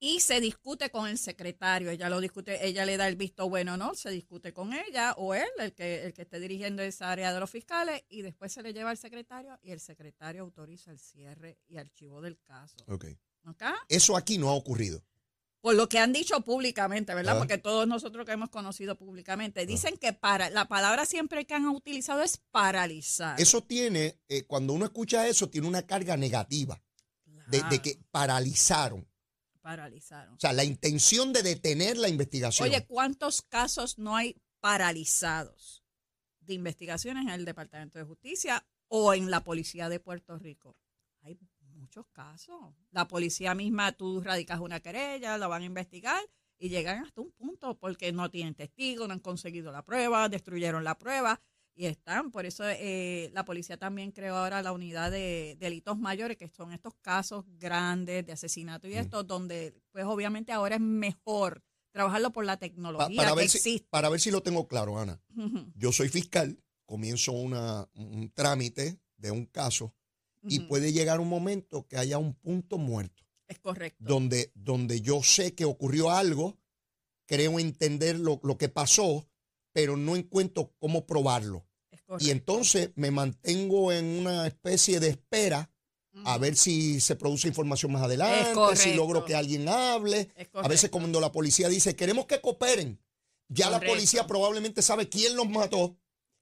y 0.00 0.20
se 0.20 0.40
discute 0.40 0.90
con 0.90 1.08
el 1.08 1.18
secretario. 1.18 1.90
Ella 1.90 2.08
lo 2.08 2.20
discute, 2.20 2.66
ella 2.66 2.86
le 2.86 2.96
da 2.96 3.08
el 3.08 3.16
visto 3.16 3.48
bueno 3.48 3.74
o 3.74 3.76
no, 3.76 3.94
se 3.94 4.10
discute 4.10 4.52
con 4.52 4.72
ella 4.72 5.12
o 5.16 5.34
él, 5.34 5.48
el 5.58 5.74
que, 5.74 6.06
el 6.06 6.14
que 6.14 6.22
esté 6.22 6.38
dirigiendo 6.40 6.82
esa 6.82 7.10
área 7.10 7.32
de 7.32 7.40
los 7.40 7.50
fiscales, 7.50 8.02
y 8.08 8.22
después 8.22 8.52
se 8.52 8.62
le 8.62 8.72
lleva 8.72 8.90
al 8.90 8.98
secretario 8.98 9.58
y 9.62 9.72
el 9.72 9.80
secretario 9.80 10.42
autoriza 10.42 10.90
el 10.90 10.98
cierre 10.98 11.58
y 11.66 11.78
archivo 11.78 12.20
del 12.20 12.38
caso. 12.40 12.76
Ok. 12.86 13.06
¿Ok? 13.46 13.62
Eso 13.88 14.16
aquí 14.16 14.38
no 14.38 14.50
ha 14.50 14.54
ocurrido. 14.54 15.02
Por 15.60 15.74
lo 15.74 15.88
que 15.88 15.98
han 15.98 16.12
dicho 16.12 16.40
públicamente, 16.42 17.14
¿verdad? 17.14 17.34
Ah. 17.36 17.38
Porque 17.38 17.58
todos 17.58 17.86
nosotros 17.88 18.24
que 18.24 18.32
hemos 18.32 18.48
conocido 18.48 18.96
públicamente 18.96 19.66
dicen 19.66 19.96
que 19.96 20.12
para 20.12 20.50
la 20.50 20.68
palabra 20.68 21.04
siempre 21.04 21.46
que 21.46 21.54
han 21.54 21.66
utilizado 21.66 22.22
es 22.22 22.36
paralizar. 22.50 23.40
Eso 23.40 23.62
tiene, 23.62 24.20
eh, 24.28 24.44
cuando 24.44 24.72
uno 24.72 24.84
escucha 24.84 25.26
eso, 25.26 25.50
tiene 25.50 25.66
una 25.66 25.82
carga 25.82 26.16
negativa 26.16 26.80
de, 27.24 27.34
de 27.56 27.58
Claro, 27.58 27.82
que 27.82 27.98
paralizaron. 28.10 29.08
paralizaron. 29.60 30.34
O 30.34 30.40
sea, 30.40 30.52
la 30.52 30.64
intención 30.64 31.32
de 31.32 31.42
detener 31.42 31.96
la 31.96 32.08
investigación. 32.08 32.68
Oye, 32.68 32.86
¿cuántos 32.86 33.42
casos 33.42 33.98
no 33.98 34.14
hay 34.16 34.36
paralizados 34.60 35.82
de 36.40 36.54
investigaciones 36.54 37.24
en 37.24 37.30
el 37.30 37.44
Departamento 37.44 37.98
de 37.98 38.04
Justicia 38.04 38.64
o 38.86 39.12
en 39.12 39.30
la 39.30 39.42
Policía 39.42 39.88
de 39.88 39.98
Puerto 39.98 40.38
Rico? 40.38 40.76
Hay 41.22 41.34
muchos 41.88 42.06
casos. 42.12 42.74
La 42.90 43.08
policía 43.08 43.54
misma, 43.54 43.92
tú 43.92 44.20
radicas 44.20 44.60
una 44.60 44.80
querella, 44.80 45.38
la 45.38 45.46
van 45.46 45.62
a 45.62 45.64
investigar 45.64 46.20
y 46.58 46.68
llegan 46.68 47.02
hasta 47.02 47.22
un 47.22 47.30
punto 47.32 47.78
porque 47.78 48.12
no 48.12 48.30
tienen 48.30 48.54
testigos, 48.54 49.08
no 49.08 49.14
han 49.14 49.20
conseguido 49.20 49.72
la 49.72 49.82
prueba, 49.82 50.28
destruyeron 50.28 50.84
la 50.84 50.98
prueba 50.98 51.40
y 51.74 51.86
están. 51.86 52.30
Por 52.30 52.44
eso 52.44 52.64
eh, 52.68 53.30
la 53.32 53.46
policía 53.46 53.78
también 53.78 54.12
creó 54.12 54.36
ahora 54.36 54.60
la 54.60 54.72
unidad 54.72 55.10
de 55.10 55.56
delitos 55.58 55.96
mayores, 55.98 56.36
que 56.36 56.48
son 56.48 56.72
estos 56.72 56.92
casos 57.00 57.46
grandes 57.58 58.26
de 58.26 58.32
asesinato 58.32 58.86
y 58.86 58.94
esto, 58.94 59.24
donde 59.24 59.74
pues 59.90 60.04
obviamente 60.04 60.52
ahora 60.52 60.74
es 60.74 60.82
mejor 60.82 61.62
trabajarlo 61.90 62.32
por 62.32 62.44
la 62.44 62.56
Pa- 62.56 62.60
tecnología 62.60 63.16
para, 63.16 63.30
que 63.30 63.36
ver 63.36 63.48
si, 63.48 63.86
para 63.88 64.08
ver 64.10 64.20
si 64.20 64.30
lo 64.30 64.42
tengo 64.42 64.68
claro, 64.68 64.98
Ana. 64.98 65.22
Yo 65.74 65.90
soy 65.92 66.10
fiscal, 66.10 66.62
comienzo 66.84 67.32
una, 67.32 67.88
un 67.94 68.30
trámite 68.34 69.00
de 69.16 69.30
un 69.30 69.46
caso 69.46 69.94
y 70.48 70.60
puede 70.60 70.92
llegar 70.92 71.20
un 71.20 71.28
momento 71.28 71.86
que 71.86 71.96
haya 71.96 72.18
un 72.18 72.34
punto 72.34 72.78
muerto, 72.78 73.24
Es 73.46 73.58
correcto. 73.58 74.02
donde, 74.04 74.50
donde 74.54 75.00
yo 75.00 75.22
sé 75.22 75.54
que 75.54 75.64
ocurrió 75.64 76.10
algo, 76.10 76.58
creo 77.26 77.58
entender 77.58 78.18
lo, 78.18 78.40
lo 78.42 78.56
que 78.58 78.68
pasó, 78.68 79.28
pero 79.72 79.96
no 79.96 80.16
encuentro 80.16 80.74
cómo 80.78 81.06
probarlo. 81.06 81.66
es 81.90 82.02
correcto. 82.02 82.26
Y 82.26 82.30
entonces 82.30 82.90
me 82.96 83.10
mantengo 83.10 83.92
en 83.92 84.04
una 84.06 84.46
especie 84.46 84.98
de 85.00 85.08
espera 85.10 85.70
a 86.24 86.36
ver 86.36 86.56
si 86.56 87.00
se 87.00 87.14
produce 87.14 87.46
información 87.46 87.92
más 87.92 88.02
adelante, 88.02 88.74
si 88.76 88.94
logro 88.94 89.24
que 89.24 89.36
alguien 89.36 89.68
hable. 89.68 90.28
A 90.54 90.66
veces 90.66 90.90
cuando 90.90 91.20
la 91.20 91.30
policía 91.30 91.68
dice, 91.68 91.94
queremos 91.94 92.26
que 92.26 92.40
cooperen, 92.40 93.00
ya 93.48 93.70
la 93.70 93.78
policía 93.78 94.26
probablemente 94.26 94.82
sabe 94.82 95.08
quién 95.08 95.36
los 95.36 95.48
mató, 95.48 95.96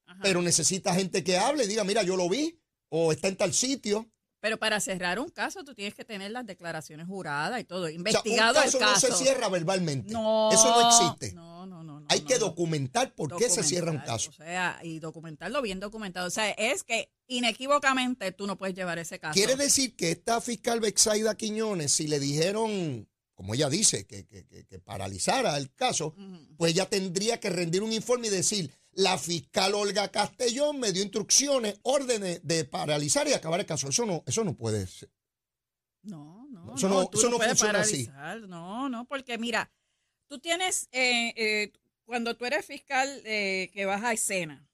Ajá. 0.06 0.20
pero 0.22 0.40
necesita 0.40 0.94
gente 0.94 1.22
que 1.22 1.36
hable 1.36 1.64
y 1.64 1.66
diga, 1.68 1.84
mira, 1.84 2.02
yo 2.02 2.16
lo 2.16 2.26
vi, 2.28 2.58
o 2.88 3.12
está 3.12 3.28
en 3.28 3.36
tal 3.36 3.52
sitio. 3.52 4.06
Pero 4.40 4.58
para 4.58 4.78
cerrar 4.80 5.18
un 5.18 5.30
caso, 5.30 5.64
tú 5.64 5.74
tienes 5.74 5.94
que 5.94 6.04
tener 6.04 6.30
las 6.30 6.46
declaraciones 6.46 7.06
juradas 7.08 7.60
y 7.60 7.64
todo. 7.64 7.84
O 7.84 7.86
sea, 7.86 7.94
Investigado 7.96 8.58
un 8.58 8.64
caso 8.64 8.78
el 8.78 8.84
caso. 8.84 9.08
no 9.08 9.16
se 9.16 9.24
cierra 9.24 9.48
verbalmente. 9.48 10.12
No, 10.12 10.50
Eso 10.52 10.68
no 10.80 10.88
existe. 10.88 11.32
No, 11.34 11.66
no, 11.66 11.82
no. 11.82 12.00
no, 12.00 12.06
Hay 12.10 12.20
no, 12.20 12.26
que 12.26 12.38
documentar 12.38 13.12
por 13.14 13.34
qué 13.36 13.48
se 13.50 13.64
cierra 13.64 13.90
un 13.90 13.98
caso. 13.98 14.30
O 14.30 14.32
sea, 14.34 14.78
y 14.84 15.00
documentarlo 15.00 15.62
bien 15.62 15.80
documentado. 15.80 16.28
O 16.28 16.30
sea, 16.30 16.50
es 16.50 16.84
que 16.84 17.10
inequívocamente 17.26 18.30
tú 18.32 18.46
no 18.46 18.56
puedes 18.56 18.76
llevar 18.76 18.98
ese 18.98 19.18
caso. 19.18 19.34
Quiere 19.34 19.56
decir 19.56 19.96
que 19.96 20.10
esta 20.12 20.40
fiscal 20.40 20.80
Bexaida 20.80 21.34
Quiñones, 21.34 21.90
si 21.92 22.06
le 22.06 22.20
dijeron, 22.20 23.08
como 23.34 23.54
ella 23.54 23.68
dice, 23.68 24.06
que, 24.06 24.26
que- 24.26 24.46
que- 24.46 24.64
que 24.66 24.78
paralizara 24.78 25.56
el 25.56 25.72
caso, 25.74 26.14
pues 26.56 26.72
ella 26.72 26.88
tendría 26.88 27.40
que 27.40 27.50
rendir 27.50 27.82
un 27.82 27.92
informe 27.92 28.28
y 28.28 28.30
decir, 28.30 28.70
la 28.96 29.16
fiscal 29.18 29.74
Olga 29.74 30.08
Castellón 30.10 30.80
me 30.80 30.90
dio 30.92 31.02
instrucciones, 31.02 31.78
órdenes 31.82 32.40
de 32.42 32.64
paralizar 32.64 33.28
y 33.28 33.32
acabar 33.34 33.60
el 33.60 33.66
caso. 33.66 33.88
Eso 33.88 34.04
no, 34.06 34.22
eso 34.26 34.42
no 34.42 34.56
puede 34.56 34.86
ser. 34.86 35.10
No, 36.02 36.46
no, 36.50 36.74
Eso 36.74 36.88
no- 36.88 37.06
tú 37.08 37.18
eso 37.18 37.30
no 37.30 37.36
puedes 37.36 37.52
funciona 37.58 37.80
así. 37.80 38.08
No, 38.48 38.88
no, 38.88 39.04
porque 39.06 39.38
mira, 39.38 39.70
tú 40.28 40.38
tienes, 40.38 40.88
eh, 40.92 41.32
eh, 41.36 41.72
cuando 42.04 42.36
tú 42.36 42.44
eres 42.46 42.64
fiscal 42.64 43.22
eh, 43.24 43.70
que 43.72 43.84
vas 43.86 44.02
a 44.02 44.12
escena, 44.12 44.66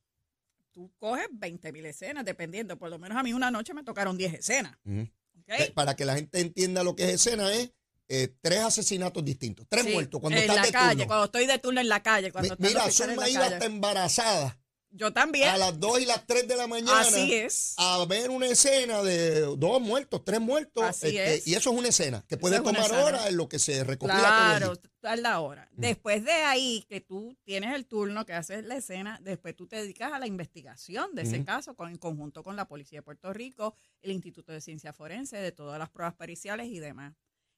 tú 0.73 0.91
coges 0.99 1.27
20 1.33 1.73
mil 1.73 1.85
escenas, 1.87 2.25
dependiendo. 2.25 2.79
Por 2.79 2.91
lo 2.91 2.99
menos 2.99 3.17
a 3.19 3.23
mí 3.23 3.33
una 3.33 3.51
noche 3.51 3.75
me 3.75 3.83
tocaron 3.85 4.17
10 4.17 4.35
escenas. 4.35 4.77
Ujú. 4.85 5.03
¿ok? 5.41 5.49
Eh, 5.49 5.73
Para 5.75 5.97
que 5.97 6.05
la 6.05 6.15
gente 6.15 6.41
entienda 6.41 6.83
lo 6.85 6.95
que 6.95 7.05
es 7.05 7.11
escena, 7.15 7.53
es 7.53 7.73
eh, 8.09 8.35
tres 8.41 8.61
asesinatos 8.61 9.25
distintos, 9.25 9.67
tres 9.69 9.85
Sí, 9.85 9.93
muertos 9.93 10.21
cuando 10.21 10.37
en 10.39 10.43
estás 10.43 10.57
la 10.57 10.63
de 10.67 10.73
calle, 10.73 10.91
turno. 10.95 11.07
cuando 11.07 11.25
estoy 11.27 11.47
de 11.47 11.59
turno 11.59 11.81
en 11.81 11.89
la 11.89 12.03
calle. 12.03 12.27
Mi- 12.27 12.33
Cuando 12.33 12.55
están 12.55 12.69
Mira, 12.69 12.91
Zulma 12.91 13.29
iba 13.29 13.47
hasta 13.47 13.65
embarazada 13.65 14.59
Yo 14.91 15.11
también. 15.13 15.49
a 15.49 15.57
las 15.57 15.81
2 15.81 16.01
y 16.03 16.05
las 16.05 16.27
3 16.27 16.47
de 16.47 16.57
la 16.57 16.67
mañana 16.67 17.01
Así 17.01 17.33
es. 17.33 17.75
a 17.79 18.05
ver 18.05 18.29
una 18.29 18.47
escena 18.49 19.03
de 19.03 19.41
dos 19.57 19.81
muertos, 19.81 20.23
tres 20.25 20.41
muertos. 20.41 20.85
Así 20.85 21.07
este, 21.17 21.35
es. 21.37 21.47
Y 21.47 21.55
eso 21.55 21.71
es 21.73 21.79
una 21.79 21.89
escena 21.89 22.23
que 22.29 22.37
puede 22.37 22.61
tomar 22.61 22.93
horas 22.93 23.27
en 23.29 23.37
lo 23.39 23.49
que 23.49 23.59
se 23.59 23.83
recopila 23.85 24.19
Claro, 24.19 24.77
tarda 25.01 25.41
hora. 25.41 25.67
Mm. 25.73 25.81
Después 25.81 26.23
de 26.25 26.33
ahí, 26.33 26.85
que 26.91 27.01
tú 27.01 27.35
tienes 27.45 27.75
el 27.75 27.87
turno, 27.87 28.27
que 28.27 28.35
haces 28.35 28.65
la 28.65 28.77
escena, 28.77 29.19
después 29.23 29.57
tú 29.57 29.67
te 29.67 29.77
dedicas 29.77 30.13
a 30.13 30.19
la 30.19 30.27
investigación 30.27 31.15
de 31.15 31.23
ese 31.23 31.43
caso 31.45 31.75
con, 31.75 31.89
en 31.89 31.97
conjunto 31.97 32.43
con 32.43 32.57
la 32.57 32.69
Policía 32.69 32.99
de 32.99 33.03
Puerto 33.03 33.33
Rico, 33.33 33.75
el 34.03 34.11
Instituto 34.13 34.53
de 34.53 34.61
Ciencia 34.61 34.93
Forense, 34.93 35.39
de 35.39 35.53
todas 35.53 35.79
las 35.79 35.89
pruebas 35.89 36.15
periciales 36.15 36.67
y 36.67 36.79
demás. 36.81 37.15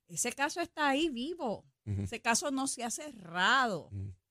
Ese 0.09 0.33
caso 0.33 0.61
está 0.61 0.89
ahí 0.89 1.09
vivo. 1.09 1.65
Ese 1.85 2.21
caso 2.21 2.51
no 2.51 2.67
se 2.67 2.83
ha 2.83 2.91
cerrado. 2.91 3.91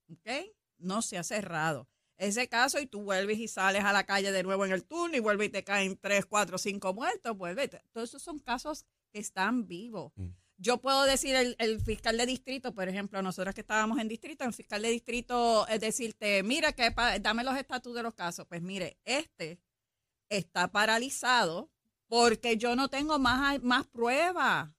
¿Ok? 0.10 0.30
No 0.78 1.02
se 1.02 1.18
ha 1.18 1.24
cerrado. 1.24 1.88
Ese 2.18 2.48
caso 2.48 2.80
y 2.80 2.86
tú 2.86 3.04
vuelves 3.04 3.40
y 3.40 3.48
sales 3.48 3.84
a 3.84 3.92
la 3.92 4.06
calle 4.06 4.32
de 4.32 4.44
nuevo 4.44 4.66
en 4.66 4.72
el 4.72 4.86
turno 4.86 5.18
y 5.18 5.20
vuelves 5.20 5.48
y 5.48 5.52
te 5.52 5.64
caen 5.64 5.98
tres, 5.98 6.26
cuatro, 6.26 6.58
cinco 6.58 6.94
muertos, 6.94 7.36
vuelve. 7.38 7.68
Todos 7.92 8.10
esos 8.10 8.22
son 8.22 8.40
casos 8.40 8.86
que 9.12 9.20
están 9.20 9.68
vivos. 9.68 10.14
Yo 10.58 10.80
puedo 10.80 11.04
decir, 11.04 11.36
el, 11.36 11.56
el 11.60 11.82
fiscal 11.82 12.18
de 12.18 12.26
distrito, 12.26 12.74
por 12.74 12.88
ejemplo, 12.88 13.22
nosotros 13.22 13.54
que 13.56 13.62
estábamos 13.62 14.00
en 14.00 14.08
distrito, 14.08 14.46
el 14.46 14.54
fiscal 14.54 14.82
de 14.82 14.90
distrito 14.90 15.68
es 15.68 15.82
decirte, 15.82 16.44
mira, 16.44 16.72
que 16.74 16.94
dame 17.20 17.44
los 17.44 17.58
estatus 17.58 17.96
de 17.96 18.04
los 18.04 18.14
casos. 18.14 18.46
Pues 18.48 18.62
mire, 18.62 18.98
este 19.04 19.60
está 20.30 20.72
paralizado 20.72 21.72
porque 22.08 22.58
yo 22.58 22.76
no 22.76 22.90
tengo 22.90 23.18
más, 23.20 23.62
más 23.64 23.88
pruebas. 23.88 24.70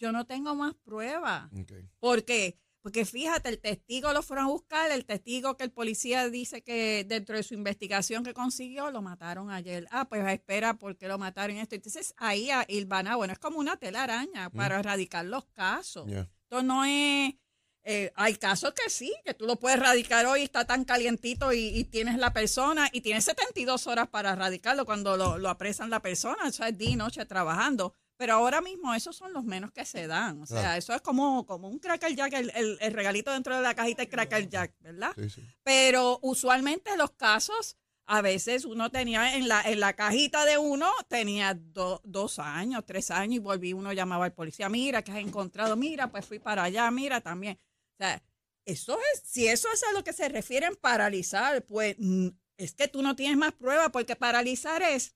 Yo 0.00 0.10
no 0.12 0.26
tengo 0.26 0.54
más 0.54 0.74
pruebas. 0.74 1.50
Ok. 1.52 1.72
¿Por 2.00 2.24
qué? 2.24 2.58
Porque 2.82 3.04
fíjate, 3.04 3.50
el 3.50 3.60
testigo 3.60 4.10
lo 4.14 4.22
fueron 4.22 4.46
a 4.46 4.48
buscar, 4.48 4.90
el 4.90 5.04
testigo 5.04 5.58
que 5.58 5.64
el 5.64 5.70
policía 5.70 6.30
dice 6.30 6.62
que 6.62 7.04
dentro 7.06 7.36
de 7.36 7.42
su 7.42 7.52
investigación 7.52 8.24
que 8.24 8.32
consiguió, 8.32 8.90
lo 8.90 9.02
mataron 9.02 9.50
ayer. 9.50 9.86
Ah, 9.90 10.08
pues 10.08 10.26
espera, 10.32 10.74
¿por 10.78 10.96
qué 10.96 11.06
lo 11.06 11.18
mataron 11.18 11.58
esto? 11.58 11.74
Entonces 11.74 12.14
ahí 12.16 12.50
a 12.50 12.64
Ilvana, 12.68 13.16
bueno, 13.16 13.34
es 13.34 13.38
como 13.38 13.58
una 13.58 13.76
telaraña 13.76 14.48
para 14.48 14.78
erradicar 14.80 15.26
los 15.26 15.44
casos. 15.52 16.08
Esto 16.44 16.62
no 16.62 16.86
es... 16.86 17.34
eh, 17.82 18.12
hay 18.16 18.36
casos 18.36 18.72
que 18.72 18.88
sí, 18.88 19.14
que 19.26 19.34
tú 19.34 19.44
lo 19.44 19.56
puedes 19.56 19.78
radicar 19.78 20.24
hoy, 20.24 20.40
está 20.42 20.64
tan 20.64 20.86
calientito 20.86 21.52
y, 21.52 21.66
y 21.68 21.84
tienes 21.84 22.16
la 22.16 22.32
persona 22.32 22.88
y 22.92 23.02
tienes 23.02 23.24
72 23.26 23.86
horas 23.88 24.08
para 24.08 24.34
radicarlo 24.36 24.86
cuando 24.86 25.18
lo, 25.18 25.36
lo 25.36 25.50
apresan 25.50 25.90
la 25.90 26.00
persona, 26.00 26.48
eso 26.48 26.64
es 26.64 26.78
día 26.78 26.90
y 26.90 26.96
noche 26.96 27.26
trabajando. 27.26 27.94
Pero 28.20 28.34
ahora 28.34 28.60
mismo 28.60 28.92
esos 28.94 29.16
son 29.16 29.32
los 29.32 29.44
menos 29.44 29.72
que 29.72 29.86
se 29.86 30.06
dan. 30.06 30.42
O 30.42 30.46
sea, 30.46 30.60
Claro. 30.60 30.78
eso 30.78 30.92
es 30.94 31.00
como, 31.00 31.46
como 31.46 31.68
un 31.68 31.78
Cracker 31.78 32.14
Jack, 32.14 32.34
el, 32.34 32.52
el- 32.54 32.76
el 32.82 32.92
regalito 32.92 33.32
dentro 33.32 33.56
de 33.56 33.62
la 33.62 33.74
cajita 33.74 34.02
de 34.02 34.10
Cracker 34.10 34.46
Jack, 34.46 34.74
¿verdad? 34.80 35.12
Sí, 35.16 35.30
sí. 35.30 35.42
Pero 35.62 36.18
usualmente 36.20 36.94
los 36.98 37.12
casos, 37.12 37.78
a 38.04 38.20
veces 38.20 38.66
uno 38.66 38.90
tenía 38.90 39.36
en 39.36 39.48
la, 39.48 39.62
en 39.62 39.80
la 39.80 39.94
cajita 39.94 40.44
de 40.44 40.58
uno, 40.58 40.90
tenía 41.08 41.54
do- 41.54 42.02
dos 42.04 42.38
años, 42.38 42.84
tres 42.84 43.10
años, 43.10 43.36
y 43.36 43.38
volví, 43.38 43.72
uno 43.72 43.90
llamaba 43.94 44.26
al 44.26 44.34
policía, 44.34 44.68
mira, 44.68 45.02
que 45.02 45.12
has 45.12 45.18
encontrado? 45.18 45.74
Mira, 45.76 46.10
pues 46.10 46.26
fui 46.26 46.38
para 46.38 46.64
allá, 46.64 46.90
mira 46.90 47.22
también. 47.22 47.58
O 47.94 47.96
sea, 48.04 48.22
eso 48.66 48.98
es, 49.14 49.22
si 49.24 49.46
eso 49.46 49.68
es 49.72 49.82
a 49.84 49.92
lo 49.92 50.04
que 50.04 50.12
se 50.12 50.28
refieren 50.28 50.76
paralizar, 50.76 51.64
pues 51.64 51.96
mm, 51.98 52.28
es 52.58 52.74
que 52.74 52.86
tú 52.86 53.00
no 53.00 53.16
tienes 53.16 53.38
más 53.38 53.52
prueba, 53.52 53.88
porque 53.90 54.14
paralizar 54.14 54.82
es 54.82 55.14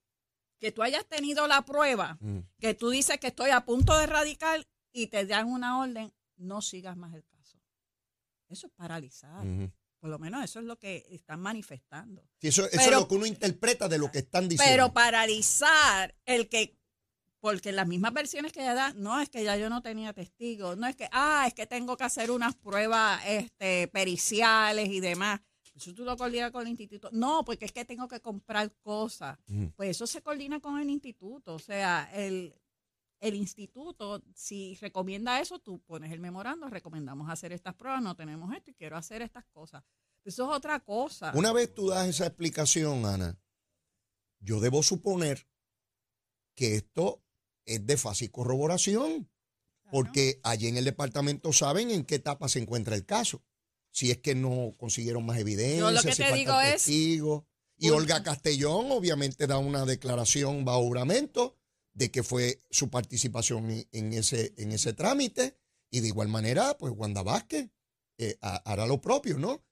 que 0.58 0.72
tú 0.72 0.82
hayas 0.82 1.06
tenido 1.06 1.46
la 1.46 1.62
prueba, 1.62 2.16
Mm. 2.20 2.38
que 2.58 2.74
tú 2.74 2.90
dices 2.90 3.18
que 3.18 3.26
estoy 3.28 3.50
a 3.50 3.64
punto 3.64 3.96
de 3.98 4.06
radical 4.06 4.66
y 4.92 5.08
te 5.08 5.26
dan 5.26 5.48
una 5.48 5.78
orden, 5.80 6.12
no 6.36 6.62
sigas 6.62 6.96
más 6.96 7.12
el 7.14 7.24
caso. 7.24 7.58
Eso 8.48 8.66
es 8.68 8.72
paralizar. 8.74 9.44
Por 9.98 10.10
lo 10.10 10.18
menos 10.18 10.44
eso 10.44 10.58
es 10.58 10.66
lo 10.66 10.78
que 10.78 11.06
están 11.10 11.40
manifestando. 11.40 12.22
Sí, 12.40 12.48
eso, 12.48 12.66
eso 12.66 12.70
Pero- 12.76 12.82
es 12.96 13.02
lo 13.02 13.08
que 13.08 13.14
uno 13.14 13.26
interpreta 13.26 13.88
de 13.88 13.98
lo 13.98 14.10
que 14.12 14.18
están 14.18 14.48
diciendo. 14.48 14.70
Pero 14.70 14.92
paralizar 14.92 16.14
el 16.26 16.48
que, 16.48 16.76
porque 17.40 17.72
las 17.72 17.86
mismas 17.86 18.12
versiones 18.12 18.52
que 18.52 18.60
ella 18.60 18.74
da, 18.74 18.92
no 18.94 19.18
es 19.20 19.28
que 19.30 19.42
ya 19.44 19.56
yo 19.56 19.70
no 19.70 19.82
tenía 19.82 20.12
testigos, 20.12 20.76
no 20.76 20.86
es 20.86 20.94
que, 20.94 21.08
ah, 21.10 21.44
es 21.46 21.54
que 21.54 21.66
tengo 21.66 21.96
que 21.96 22.04
hacer 22.04 22.30
unas 22.30 22.54
pruebas 22.54 23.22
este, 23.26 23.88
periciales 23.88 24.88
y 24.90 25.00
demás. 25.00 25.40
Eso 25.74 25.92
tú 25.92 26.04
lo 26.04 26.16
coordinas 26.16 26.52
con 26.52 26.62
el 26.62 26.68
instituto. 26.68 27.10
No, 27.12 27.44
porque 27.44 27.64
es 27.64 27.72
que 27.72 27.84
tengo 27.84 28.06
que 28.06 28.20
comprar 28.20 28.72
cosas. 28.80 29.38
Pues 29.76 29.90
eso 29.90 30.06
se 30.06 30.22
coordina 30.22 30.60
con 30.60 30.78
el 30.78 30.88
instituto. 30.88 31.54
O 31.54 31.58
sea, 31.58 32.08
el, 32.14 32.54
el 33.20 33.34
instituto, 33.34 34.22
si 34.34 34.76
recomienda 34.80 35.40
eso, 35.40 35.58
tú 35.58 35.80
pones 35.80 36.12
el 36.12 36.20
memorando, 36.20 36.68
recomendamos 36.68 37.28
hacer 37.28 37.52
estas 37.52 37.74
pruebas, 37.74 38.02
no 38.02 38.14
tenemos 38.14 38.54
esto 38.54 38.70
y 38.70 38.74
quiero 38.74 38.96
hacer 38.96 39.22
estas 39.22 39.44
cosas. 39.46 39.82
Eso 40.24 40.44
es 40.50 40.56
otra 40.56 40.80
cosa. 40.80 41.32
Una 41.34 41.52
vez 41.52 41.74
tú 41.74 41.88
das 41.88 42.08
esa 42.08 42.26
explicación, 42.26 43.04
Ana, 43.04 43.38
yo 44.38 44.60
debo 44.60 44.82
suponer 44.82 45.48
que 46.54 46.76
esto 46.76 47.22
es 47.66 47.84
de 47.84 47.96
fácil 47.96 48.30
corroboración, 48.30 49.28
porque 49.90 50.40
allí 50.42 50.68
en 50.68 50.76
el 50.76 50.84
departamento 50.84 51.52
saben 51.52 51.90
en 51.90 52.04
qué 52.04 52.16
etapa 52.16 52.48
se 52.48 52.60
encuentra 52.60 52.94
el 52.94 53.04
caso. 53.04 53.42
Si 53.94 54.10
es 54.10 54.18
que 54.18 54.34
no 54.34 54.72
consiguieron 54.76 55.24
más 55.24 55.38
evidencia, 55.38 55.78
Yo 55.78 55.90
lo 55.92 56.02
que 56.02 56.08
si 56.16 56.22
te 56.22 56.28
digo 56.34 56.52
es-. 56.74 56.82
Y 57.78 57.88
Olga 57.90 58.22
Castellón 58.24 58.90
obviamente 58.90 59.46
da 59.46 59.58
una 59.58 59.84
declaración 59.84 60.64
bajo 60.64 60.82
juramento 60.82 61.56
de 61.92 62.10
que 62.10 62.22
fue 62.24 62.60
su 62.70 62.90
participación 62.90 63.70
en, 63.92 64.12
ese, 64.12 64.52
en 64.56 64.72
ese 64.72 64.92
trámite. 64.94 65.56
Y 65.90 66.00
de 66.00 66.08
igual 66.08 66.26
manera, 66.28 66.76
pues 66.76 66.92
Wanda 66.96 67.22
Vázquez 67.22 67.70
eh, 68.18 68.36
ha- 68.40 68.62
hará 68.64 68.86
lo 68.86 69.00
propio, 69.00 69.38
¿no? 69.38 69.62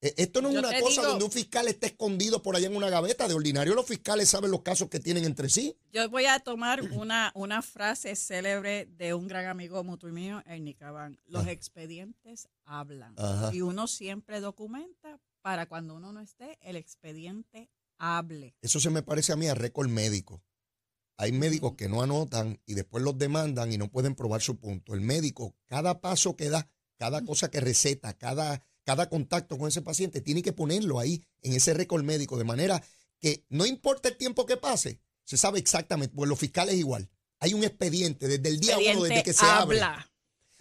Eh, 0.00 0.14
Esto 0.16 0.40
no 0.40 0.48
es 0.48 0.54
Yo 0.54 0.60
una 0.60 0.80
cosa 0.80 1.00
digo- 1.00 1.10
donde 1.10 1.24
un 1.24 1.30
fiscal 1.32 1.66
esté 1.66 1.88
escondido 1.88 2.40
por 2.42 2.54
allá 2.54 2.68
en 2.68 2.76
una 2.76 2.88
gaveta. 2.88 3.26
De 3.26 3.34
ordinario, 3.34 3.74
los 3.74 3.86
fiscales 3.86 4.28
saben 4.28 4.50
los 4.50 4.62
casos 4.62 4.88
que 4.88 5.00
tienen 5.00 5.24
entre 5.24 5.48
sí. 5.48 5.76
Yo 5.92 6.08
voy 6.08 6.26
a 6.26 6.38
tomar 6.40 6.82
una, 6.92 7.32
una 7.34 7.62
frase 7.62 8.14
célebre 8.14 8.86
de 8.86 9.14
un 9.14 9.26
gran 9.26 9.46
amigo 9.46 9.82
mutuo 9.82 10.10
mío, 10.10 10.42
Ernie 10.46 10.74
Cabán. 10.76 11.18
Los 11.26 11.42
Ajá. 11.42 11.50
expedientes 11.52 12.48
hablan. 12.64 13.14
Ajá. 13.18 13.50
Y 13.52 13.62
uno 13.62 13.86
siempre 13.88 14.40
documenta 14.40 15.18
para 15.42 15.66
cuando 15.66 15.94
uno 15.96 16.12
no 16.12 16.20
esté, 16.20 16.58
el 16.62 16.76
expediente 16.76 17.68
hable. 17.98 18.54
Eso 18.62 18.78
se 18.78 18.90
me 18.90 19.02
parece 19.02 19.32
a 19.32 19.36
mí 19.36 19.48
a 19.48 19.54
récord 19.54 19.88
médico. 19.88 20.42
Hay 21.16 21.32
médicos 21.32 21.74
que 21.74 21.88
no 21.88 22.02
anotan 22.02 22.60
y 22.66 22.74
después 22.74 23.02
los 23.02 23.18
demandan 23.18 23.72
y 23.72 23.78
no 23.78 23.88
pueden 23.90 24.14
probar 24.14 24.40
su 24.42 24.56
punto. 24.60 24.94
El 24.94 25.00
médico, 25.00 25.56
cada 25.66 26.00
paso 26.00 26.36
que 26.36 26.48
da, 26.48 26.68
cada 26.96 27.24
cosa 27.24 27.50
que 27.50 27.58
receta, 27.60 28.12
cada, 28.16 28.62
cada 28.88 29.06
contacto 29.10 29.58
con 29.58 29.68
ese 29.68 29.82
paciente, 29.82 30.22
tiene 30.22 30.40
que 30.40 30.54
ponerlo 30.54 30.98
ahí 30.98 31.22
en 31.42 31.52
ese 31.52 31.74
récord 31.74 32.02
médico, 32.02 32.38
de 32.38 32.44
manera 32.44 32.82
que 33.20 33.44
no 33.50 33.66
importa 33.66 34.08
el 34.08 34.16
tiempo 34.16 34.46
que 34.46 34.56
pase, 34.56 34.98
se 35.24 35.36
sabe 35.36 35.58
exactamente, 35.58 36.14
pues 36.16 36.26
los 36.26 36.38
fiscales 36.38 36.74
igual. 36.76 37.06
Hay 37.38 37.52
un 37.52 37.64
expediente 37.64 38.26
desde 38.28 38.48
el 38.48 38.58
día 38.60 38.78
uno, 38.78 39.02
desde 39.02 39.22
que 39.22 39.34
se 39.34 39.44
abre. 39.44 39.76
habla. 39.82 40.10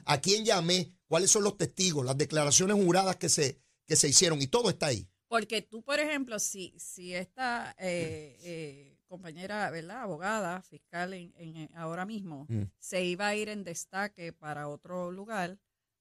a 0.03 0.19
quién 0.19 0.43
llamé, 0.43 0.91
cuáles 1.07 1.31
son 1.31 1.46
los 1.46 1.55
testigos, 1.57 2.05
las 2.05 2.17
declaraciones 2.17 2.75
juradas 2.75 3.16
que 3.16 3.29
se, 3.29 3.61
que 3.85 3.96
se 3.96 4.09
hicieron 4.09 4.42
y 4.42 4.48
todo 4.48 4.70
está 4.70 4.87
ahí. 4.87 5.07
Porque 5.29 5.61
tú, 5.61 5.81
por 5.81 5.98
ejemplo, 6.01 6.37
si, 6.37 6.74
si 6.77 7.13
esta 7.13 7.74
eh, 7.79 8.37
eh, 8.42 8.98
compañera, 9.07 9.72
¿verdad? 9.72 10.01
Abogada, 10.01 10.61
fiscal 10.63 11.13
en, 11.13 11.33
en- 11.37 11.70
ahora 11.77 12.05
mismo, 12.05 12.46
Mm. 12.50 12.63
se 12.77 13.05
iba 13.05 13.27
a 13.29 13.35
ir 13.35 13.48
en 13.48 13.63
destaque 13.63 14.33
para 14.33 14.68
otro 14.68 15.11
lugar, 15.11 15.57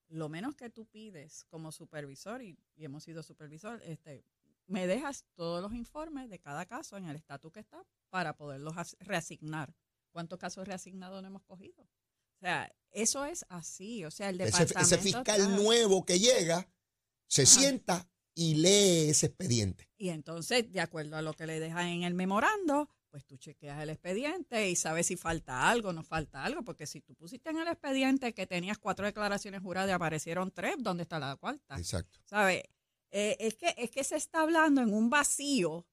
lo 0.09 0.29
menos 0.29 0.55
que 0.55 0.71
tú 0.71 0.87
pides 0.87 1.45
como 1.51 1.73
supervisor, 1.73 2.43
y, 2.43 2.57
y 2.77 2.85
hemos 2.85 3.05
sido 3.05 3.23
supervisor, 3.23 3.81
este, 3.85 4.25
me 4.67 4.87
dejas 4.87 5.25
todos 5.35 5.63
los 5.63 5.73
informes 5.75 6.29
de 6.31 6.39
cada 6.39 6.67
caso 6.67 6.97
en 6.97 7.07
el 7.07 7.17
estatus 7.17 7.53
que 7.53 7.61
está 7.61 7.85
para 8.11 8.37
poderlos 8.37 8.75
as- 8.77 8.97
reasignar. 9.01 9.75
¿Cuántos 10.13 10.39
casos 10.39 10.67
reasignados 10.67 11.21
no 11.23 11.29
hemos 11.29 11.43
cogido? 11.43 11.83
O 11.83 12.39
sea, 12.41 12.73
eso 12.91 13.25
es 13.25 13.45
así. 13.49 14.05
O 14.05 14.11
sea, 14.11 14.31
el 14.31 14.41
Ese, 14.41 14.47
departamento... 14.65 14.95
ese 14.95 14.99
fiscal 14.99 15.41
está- 15.41 15.57
nuevo 15.57 16.05
que 16.05 16.19
llega, 16.19 16.69
se 17.29 17.43
Ajá. 17.43 17.51
sienta 17.51 18.09
y 18.35 18.55
lee 18.57 19.11
ese 19.11 19.27
expediente. 19.27 19.89
Y 19.99 20.11
entonces, 20.11 20.71
de 20.73 20.81
acuerdo 20.81 21.17
a 21.17 21.23
lo 21.23 21.33
que 21.35 21.47
le 21.47 21.59
dejan 21.61 21.87
en 21.89 22.03
el 22.05 22.15
memorando, 22.15 22.89
pues 23.17 23.25
tú 23.25 23.39
chequeas 23.39 23.81
el 23.83 23.89
expediente 23.89 24.69
y 24.69 24.77
sabes 24.77 25.07
si 25.07 25.17
falta 25.17 25.71
algo 25.71 25.91
no 25.95 26.03
falta 26.03 26.45
algo, 26.45 26.63
porque 26.63 26.87
si 26.87 27.01
tú 27.01 27.15
pusiste 27.15 27.49
en 27.49 27.57
el 27.57 27.67
expediente 27.67 28.35
que 28.35 28.47
tenías 28.47 28.77
cuatro 28.77 29.07
declaraciones 29.07 29.63
juradas 29.63 29.89
y 29.89 29.93
aparecieron 29.93 30.51
tres, 30.51 30.75
¿dónde 30.81 31.05
está 31.05 31.19
la 31.19 31.35
cuarta? 31.37 31.79
Exacto. 31.79 32.21
¿Sabes? 32.27 32.65
Eh, 33.11 33.35
es, 33.41 33.55
que, 33.57 33.75
es 33.79 33.91
que 33.91 34.05
se 34.05 34.17
está 34.17 34.43
hablando 34.43 34.83
en 34.83 34.93
un 34.93 35.09
vacío 35.09 35.87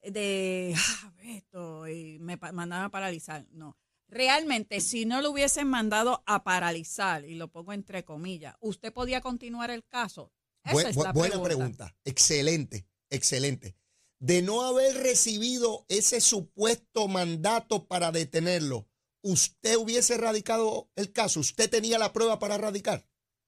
de, 0.00 0.74
ah, 1.04 1.12
esto, 1.24 1.86
y 1.88 2.18
me 2.20 2.38
mandaron 2.38 2.86
a 2.86 2.90
paralizar. 2.90 3.46
No. 3.50 3.76
Realmente, 4.08 4.80
si 4.80 5.04
no 5.04 5.20
lo 5.20 5.30
hubiesen 5.30 5.68
mandado 5.68 6.22
a 6.26 6.42
paralizar, 6.42 7.26
y 7.26 7.34
lo 7.34 7.48
pongo 7.48 7.74
entre 7.74 8.02
comillas, 8.02 8.56
¿usted 8.60 8.94
podía 8.94 9.20
continuar 9.20 9.70
el 9.70 9.84
caso? 9.84 10.32
Esa 10.64 10.74
Bu- 10.74 10.88
es 10.88 10.96
bu- 10.96 11.04
la 11.04 11.12
buena 11.12 11.42
pregunta. 11.42 11.94
Excelente, 12.06 12.86
excelente. 13.10 13.76
De 14.22 14.40
no 14.40 14.62
haber 14.62 14.98
recibido 14.98 15.84
ese 15.88 16.20
supuesto 16.20 17.08
mandato 17.08 17.88
para 17.88 18.12
detenerlo, 18.12 18.88
¿usted 19.20 19.74
hubiese 19.76 20.16
radicado 20.16 20.92
el 20.94 21.10
caso? 21.10 21.40
¿Usted 21.40 21.68
tenía 21.68 21.98
la 21.98 22.12
prueba 22.12 22.38
para 22.38 22.56
radicar? 22.56 23.04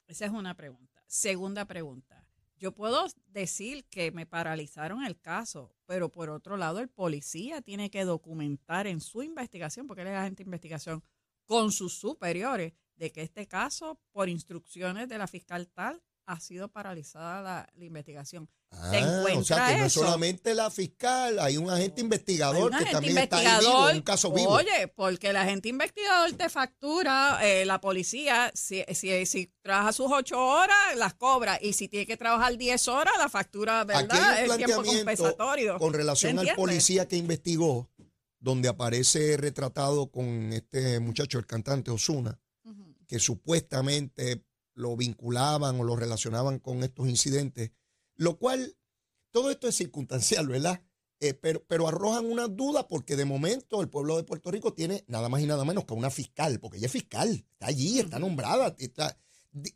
Esa 0.08 0.26
es 0.26 0.32
una 0.32 0.56
pregunta. 0.56 1.04
Segunda 1.06 1.64
pregunta. 1.66 2.26
Yo 2.56 2.74
puedo 2.74 3.06
decir 3.26 3.84
que 3.84 4.10
me 4.10 4.26
paralizaron 4.26 5.04
el 5.04 5.16
caso, 5.20 5.76
pero 5.86 6.10
por 6.10 6.28
otro 6.28 6.56
lado 6.56 6.80
el 6.80 6.88
policía 6.88 7.62
tiene 7.62 7.88
que 7.88 8.04
documentar 8.04 8.88
en 8.88 9.00
su 9.00 9.22
investigación, 9.22 9.86
porque 9.86 10.02
él 10.02 10.08
es 10.08 10.16
agente 10.16 10.42
de 10.42 10.48
investigación, 10.48 11.04
con 11.44 11.70
sus 11.70 11.96
superiores, 11.96 12.72
de 12.96 13.12
que 13.12 13.22
este 13.22 13.46
caso, 13.46 14.00
por 14.10 14.28
instrucciones 14.28 15.08
de 15.08 15.18
la 15.18 15.28
fiscal 15.28 15.68
tal, 15.68 16.02
ha 16.26 16.40
sido 16.40 16.68
paralizada 16.68 17.42
la, 17.42 17.68
la 17.74 17.84
investigación. 17.84 18.48
Ah, 18.70 18.90
Se 18.90 19.36
o 19.36 19.44
sea 19.44 19.68
que 19.68 19.78
no 19.78 19.84
es 19.84 19.92
solamente 19.92 20.54
la 20.54 20.70
fiscal, 20.70 21.38
hay 21.38 21.56
un 21.56 21.70
agente 21.70 22.00
investigador 22.00 22.72
un 22.72 22.78
que 22.78 22.90
también 22.90 23.18
está 23.18 23.38
ahí 23.38 23.60
vivo, 23.60 23.90
en 23.90 23.96
un 23.96 24.02
caso 24.02 24.32
vivo. 24.32 24.50
Oye, 24.50 24.88
porque 24.88 25.30
el 25.30 25.36
agente 25.36 25.68
investigador 25.68 26.32
te 26.32 26.48
factura, 26.48 27.38
eh, 27.42 27.64
la 27.64 27.80
policía, 27.80 28.50
si, 28.54 28.84
si, 28.92 29.26
si 29.26 29.52
trabaja 29.62 29.92
sus 29.92 30.10
ocho 30.10 30.44
horas, 30.44 30.96
las 30.96 31.14
cobra. 31.14 31.58
Y 31.60 31.74
si 31.74 31.88
tiene 31.88 32.06
que 32.06 32.16
trabajar 32.16 32.56
diez 32.56 32.88
horas, 32.88 33.14
la 33.18 33.28
factura, 33.28 33.84
¿verdad? 33.84 34.44
El 34.44 34.56
tiempo 34.56 34.82
compensatorio. 34.82 35.78
con 35.78 35.92
relación 35.92 36.38
al 36.38 36.54
policía 36.56 37.06
que 37.06 37.16
investigó, 37.16 37.90
donde 38.38 38.68
aparece 38.68 39.36
retratado 39.36 40.10
con 40.10 40.52
este 40.52 41.00
muchacho, 41.00 41.38
el 41.38 41.46
cantante 41.46 41.90
Osuna, 41.90 42.38
que 43.06 43.18
supuestamente 43.18 44.44
lo 44.74 44.96
vinculaban 44.96 45.80
o 45.80 45.84
lo 45.84 45.96
relacionaban 45.96 46.58
con 46.58 46.82
estos 46.82 47.08
incidentes, 47.08 47.70
lo 48.16 48.38
cual, 48.38 48.76
todo 49.30 49.50
esto 49.50 49.68
es 49.68 49.74
circunstancial, 49.76 50.46
¿verdad? 50.48 50.82
Eh, 51.20 51.32
pero, 51.34 51.64
pero 51.66 51.88
arrojan 51.88 52.26
una 52.26 52.48
duda 52.48 52.86
porque 52.88 53.16
de 53.16 53.24
momento 53.24 53.80
el 53.80 53.88
pueblo 53.88 54.16
de 54.16 54.24
Puerto 54.24 54.50
Rico 54.50 54.74
tiene 54.74 55.04
nada 55.06 55.28
más 55.28 55.40
y 55.40 55.46
nada 55.46 55.64
menos 55.64 55.84
que 55.84 55.94
una 55.94 56.10
fiscal, 56.10 56.60
porque 56.60 56.78
ella 56.78 56.86
es 56.86 56.92
fiscal, 56.92 57.46
está 57.52 57.66
allí, 57.66 58.00
está 58.00 58.18
nombrada, 58.18 58.74
está 58.78 59.16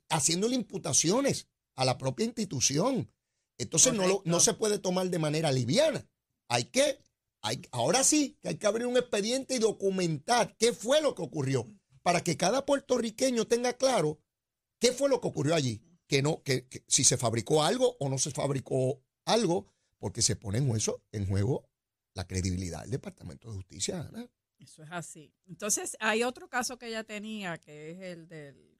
haciéndole 0.08 0.54
imputaciones 0.56 1.46
a 1.76 1.84
la 1.84 1.96
propia 1.96 2.26
institución. 2.26 3.10
Entonces 3.56 3.92
no, 3.94 4.06
lo- 4.06 4.22
no 4.24 4.40
se 4.40 4.54
puede 4.54 4.78
tomar 4.78 5.08
de 5.10 5.18
manera 5.18 5.50
liviana. 5.52 6.06
Hay 6.48 6.64
que, 6.64 6.98
hay, 7.40 7.62
ahora 7.70 8.02
sí, 8.04 8.36
que 8.40 8.48
hay 8.48 8.56
que 8.56 8.66
abrir 8.66 8.86
un 8.86 8.96
expediente 8.96 9.54
y 9.54 9.58
documentar 9.58 10.56
qué 10.58 10.72
fue 10.72 11.00
lo 11.00 11.14
que 11.14 11.22
ocurrió, 11.22 11.66
para 12.02 12.22
que 12.22 12.36
cada 12.36 12.66
puertorriqueño 12.66 13.46
tenga 13.46 13.72
claro 13.74 14.18
qué 14.78 14.92
fue 14.92 15.08
lo 15.08 15.20
que 15.20 15.28
ocurrió 15.28 15.54
allí, 15.54 15.80
que 16.06 16.22
no, 16.22 16.42
que, 16.42 16.66
que 16.68 16.84
si 16.88 17.04
se 17.04 17.16
fabricó 17.16 17.62
algo 17.62 17.96
o 18.00 18.08
no 18.08 18.18
se 18.18 18.30
fabricó 18.30 19.02
algo, 19.24 19.66
porque 19.98 20.22
se 20.22 20.36
pone 20.36 20.58
en 20.58 20.68
juego, 20.68 21.02
en 21.12 21.26
juego 21.26 21.68
la 22.14 22.26
credibilidad 22.26 22.82
del 22.82 22.90
Departamento 22.92 23.48
de 23.50 23.56
Justicia, 23.56 24.00
Ana. 24.08 24.28
Eso 24.58 24.82
es 24.82 24.88
así. 24.90 25.32
Entonces, 25.46 25.96
hay 26.00 26.22
otro 26.24 26.48
caso 26.48 26.78
que 26.78 26.88
ella 26.88 27.04
tenía, 27.04 27.58
que 27.58 27.92
es 27.92 28.00
el 28.00 28.26
del... 28.28 28.78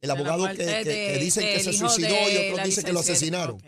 El 0.00 0.08
de 0.08 0.12
abogado 0.12 0.46
que, 0.50 0.56
que- 0.56 0.64
que 0.64 0.84
de- 0.84 1.18
dicen 1.18 1.44
que 1.44 1.62
se 1.62 1.72
suicidó 1.72 2.08
y 2.30 2.36
otros 2.50 2.64
dicen 2.66 2.84
que 2.84 2.92
lo 2.92 3.00
asesinaron. 3.00 3.58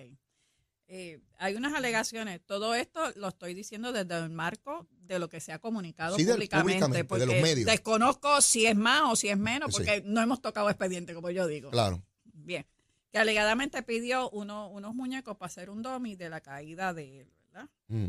Eh, 0.89 1.21
hay 1.39 1.55
unas 1.57 1.75
alegaciones. 1.75 2.41
Todo 2.47 2.75
esto 2.75 3.01
lo 3.17 3.29
estoy 3.29 3.55
diciendo 3.55 3.93
desde 3.93 4.17
el 4.19 4.31
marco 4.31 4.87
de 5.01 5.19
lo 5.19 5.29
que 5.29 5.41
se 5.41 5.53
ha 5.53 5.59
comunicado 5.59 6.17
Sí, 6.17 6.25
públicamente. 6.25 6.63
públicamente, 6.63 6.99
de 6.99 7.05
porque 7.05 7.27
los 7.27 7.35
medios. 7.43 7.67
Desconozco 7.67 8.41
si 8.41 8.67
es 8.67 8.77
más 8.77 9.03
o 9.11 9.17
si 9.17 9.29
es 9.29 9.37
menos, 9.39 9.71
Sí. 9.75 9.79
porque 9.79 10.03
no 10.05 10.21
hemos 10.23 10.41
tocado 10.41 10.69
expediente, 10.71 11.13
como 11.15 11.31
yo 11.31 11.47
digo. 11.47 11.71
Claro. 11.71 12.03
Bien. 12.25 12.65
Que 13.11 13.19
alegadamente 13.19 13.83
pidió 13.83 14.31
uno- 14.31 14.69
unos 14.71 14.95
muñecos 14.95 15.37
para 15.37 15.47
hacer 15.49 15.71
un 15.71 15.83
domi 15.83 16.15
de 16.17 16.29
la 16.31 16.41
caída 16.41 16.93
de 16.95 17.23
él, 17.23 17.33
¿verdad? 17.53 17.69
Mm. 17.89 18.09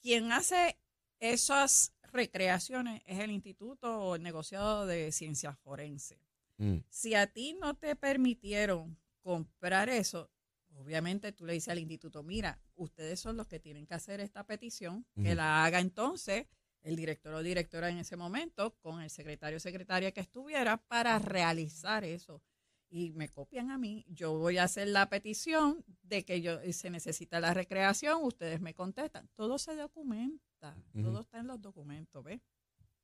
Quien 0.00 0.32
hace 0.32 0.78
esas 1.20 1.92
recreaciones 2.12 3.02
es 3.04 3.18
el 3.18 3.30
Instituto 3.30 4.00
o 4.00 4.14
el 4.16 4.22
negociado 4.22 4.86
de 4.86 5.12
ciencias 5.12 5.58
forenses. 5.58 6.18
Mm. 6.56 6.78
Si 6.88 7.14
a 7.14 7.26
ti 7.26 7.54
no 7.60 7.74
te 7.74 7.96
permitieron 7.96 8.96
comprar 9.22 9.88
eso, 9.88 10.30
obviamente 10.78 11.32
tú 11.32 11.44
le 11.44 11.52
dices 11.52 11.68
al 11.68 11.78
instituto, 11.78 12.22
mira, 12.22 12.60
ustedes 12.76 13.20
son 13.20 13.36
los 13.36 13.46
que 13.46 13.60
tienen 13.60 13.86
que 13.86 13.94
hacer 13.94 14.20
esta 14.20 14.44
petición, 14.44 15.06
que 15.22 15.34
la 15.34 15.64
haga 15.64 15.80
entonces 15.80 16.46
el 16.82 16.96
director 16.96 17.34
o 17.34 17.42
directora 17.42 17.90
en 17.90 17.98
ese 17.98 18.16
momento 18.16 18.76
con 18.78 19.02
el 19.02 19.10
secretario 19.10 19.56
o 19.56 19.60
secretaria 19.60 20.12
que 20.12 20.20
estuviera 20.20 20.76
para 20.76 21.18
realizar 21.18 22.04
eso. 22.04 22.42
Y 22.90 23.10
me 23.12 23.28
copian 23.28 23.70
a 23.70 23.76
mí, 23.76 24.06
yo 24.08 24.38
voy 24.38 24.56
a 24.56 24.64
hacer 24.64 24.88
la 24.88 25.10
petición 25.10 25.84
de 26.02 26.24
que 26.24 26.40
yo 26.40 26.58
se 26.72 26.88
necesita 26.88 27.38
la 27.38 27.52
recreación, 27.52 28.22
ustedes 28.22 28.60
me 28.60 28.72
contestan. 28.72 29.28
Todo 29.34 29.58
se 29.58 29.76
documenta, 29.76 30.74
todo 30.94 31.20
está 31.20 31.40
en 31.40 31.48
los 31.48 31.60
documentos, 31.60 32.24
¿ves? 32.24 32.40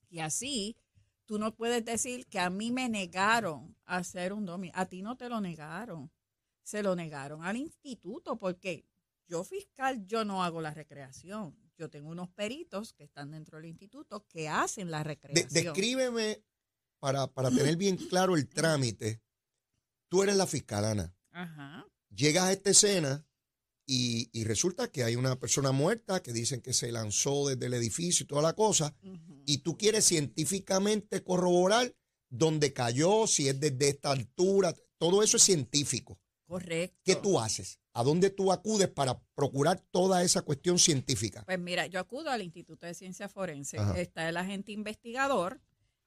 Y 0.08 0.20
así 0.20 0.76
tú 1.26 1.38
no 1.38 1.54
puedes 1.54 1.84
decir 1.84 2.26
que 2.26 2.38
a 2.38 2.50
mí 2.50 2.70
me 2.70 2.88
negaron 2.88 3.76
hacer 3.84 4.32
un 4.32 4.46
domi. 4.46 4.70
A 4.74 4.86
ti 4.86 5.02
no 5.02 5.16
te 5.16 5.28
lo 5.28 5.40
negaron. 5.40 6.10
Se 6.64 6.82
lo 6.82 6.96
negaron 6.96 7.44
al 7.44 7.56
instituto 7.56 8.36
porque 8.38 8.84
yo 9.28 9.44
fiscal, 9.44 10.04
yo 10.06 10.24
no 10.24 10.42
hago 10.42 10.60
la 10.60 10.74
recreación. 10.74 11.56
Yo 11.76 11.90
tengo 11.90 12.08
unos 12.08 12.28
peritos 12.30 12.92
que 12.92 13.04
están 13.04 13.30
dentro 13.30 13.58
del 13.58 13.66
instituto 13.66 14.26
que 14.28 14.48
hacen 14.48 14.90
la 14.90 14.98
De- 14.98 15.04
recreación. 15.04 15.48
descríbeme, 15.52 16.42
para, 16.98 17.26
para 17.26 17.50
tener 17.50 17.76
bien 17.76 17.96
claro 17.96 18.34
el 18.36 18.48
trámite, 18.48 19.20
tú 20.08 20.22
eres 20.22 20.36
la 20.36 20.46
fiscal, 20.46 20.84
Ana. 20.84 21.14
Ajá. 21.32 21.86
Llegas 22.14 22.44
a 22.44 22.52
esta 22.52 22.70
escena 22.70 23.26
y, 23.86 24.30
y 24.32 24.44
resulta 24.44 24.90
que 24.90 25.04
hay 25.04 25.16
una 25.16 25.38
persona 25.38 25.72
muerta 25.72 26.22
que 26.22 26.32
dicen 26.32 26.62
que 26.62 26.72
se 26.72 26.90
lanzó 26.92 27.48
desde 27.48 27.66
el 27.66 27.74
edificio 27.74 28.24
y 28.24 28.26
toda 28.26 28.40
la 28.40 28.54
cosa, 28.54 28.94
y 29.44 29.58
tú 29.58 29.76
quieres 29.76 30.06
científicamente 30.06 31.22
corroborar 31.22 31.94
dónde 32.30 32.72
cayó, 32.72 33.26
si 33.26 33.48
es 33.48 33.60
desde 33.60 33.88
esta 33.90 34.10
altura, 34.12 34.74
todo 34.96 35.22
eso 35.22 35.36
es 35.36 35.42
científico. 35.42 36.18
Correcto. 36.54 37.00
¿Qué 37.04 37.16
tú 37.16 37.40
haces? 37.40 37.80
¿A 37.94 38.04
dónde 38.04 38.30
tú 38.30 38.52
acudes 38.52 38.86
para 38.88 39.20
procurar 39.34 39.80
toda 39.90 40.22
esa 40.22 40.42
cuestión 40.42 40.78
científica? 40.78 41.42
Pues 41.44 41.58
mira, 41.58 41.86
yo 41.86 41.98
acudo 41.98 42.30
al 42.30 42.42
Instituto 42.42 42.86
de 42.86 42.94
Ciencias 42.94 43.32
Forenses. 43.32 43.80
Ajá. 43.80 43.98
Está 44.00 44.28
el 44.28 44.36
agente 44.36 44.70
investigador. 44.70 45.60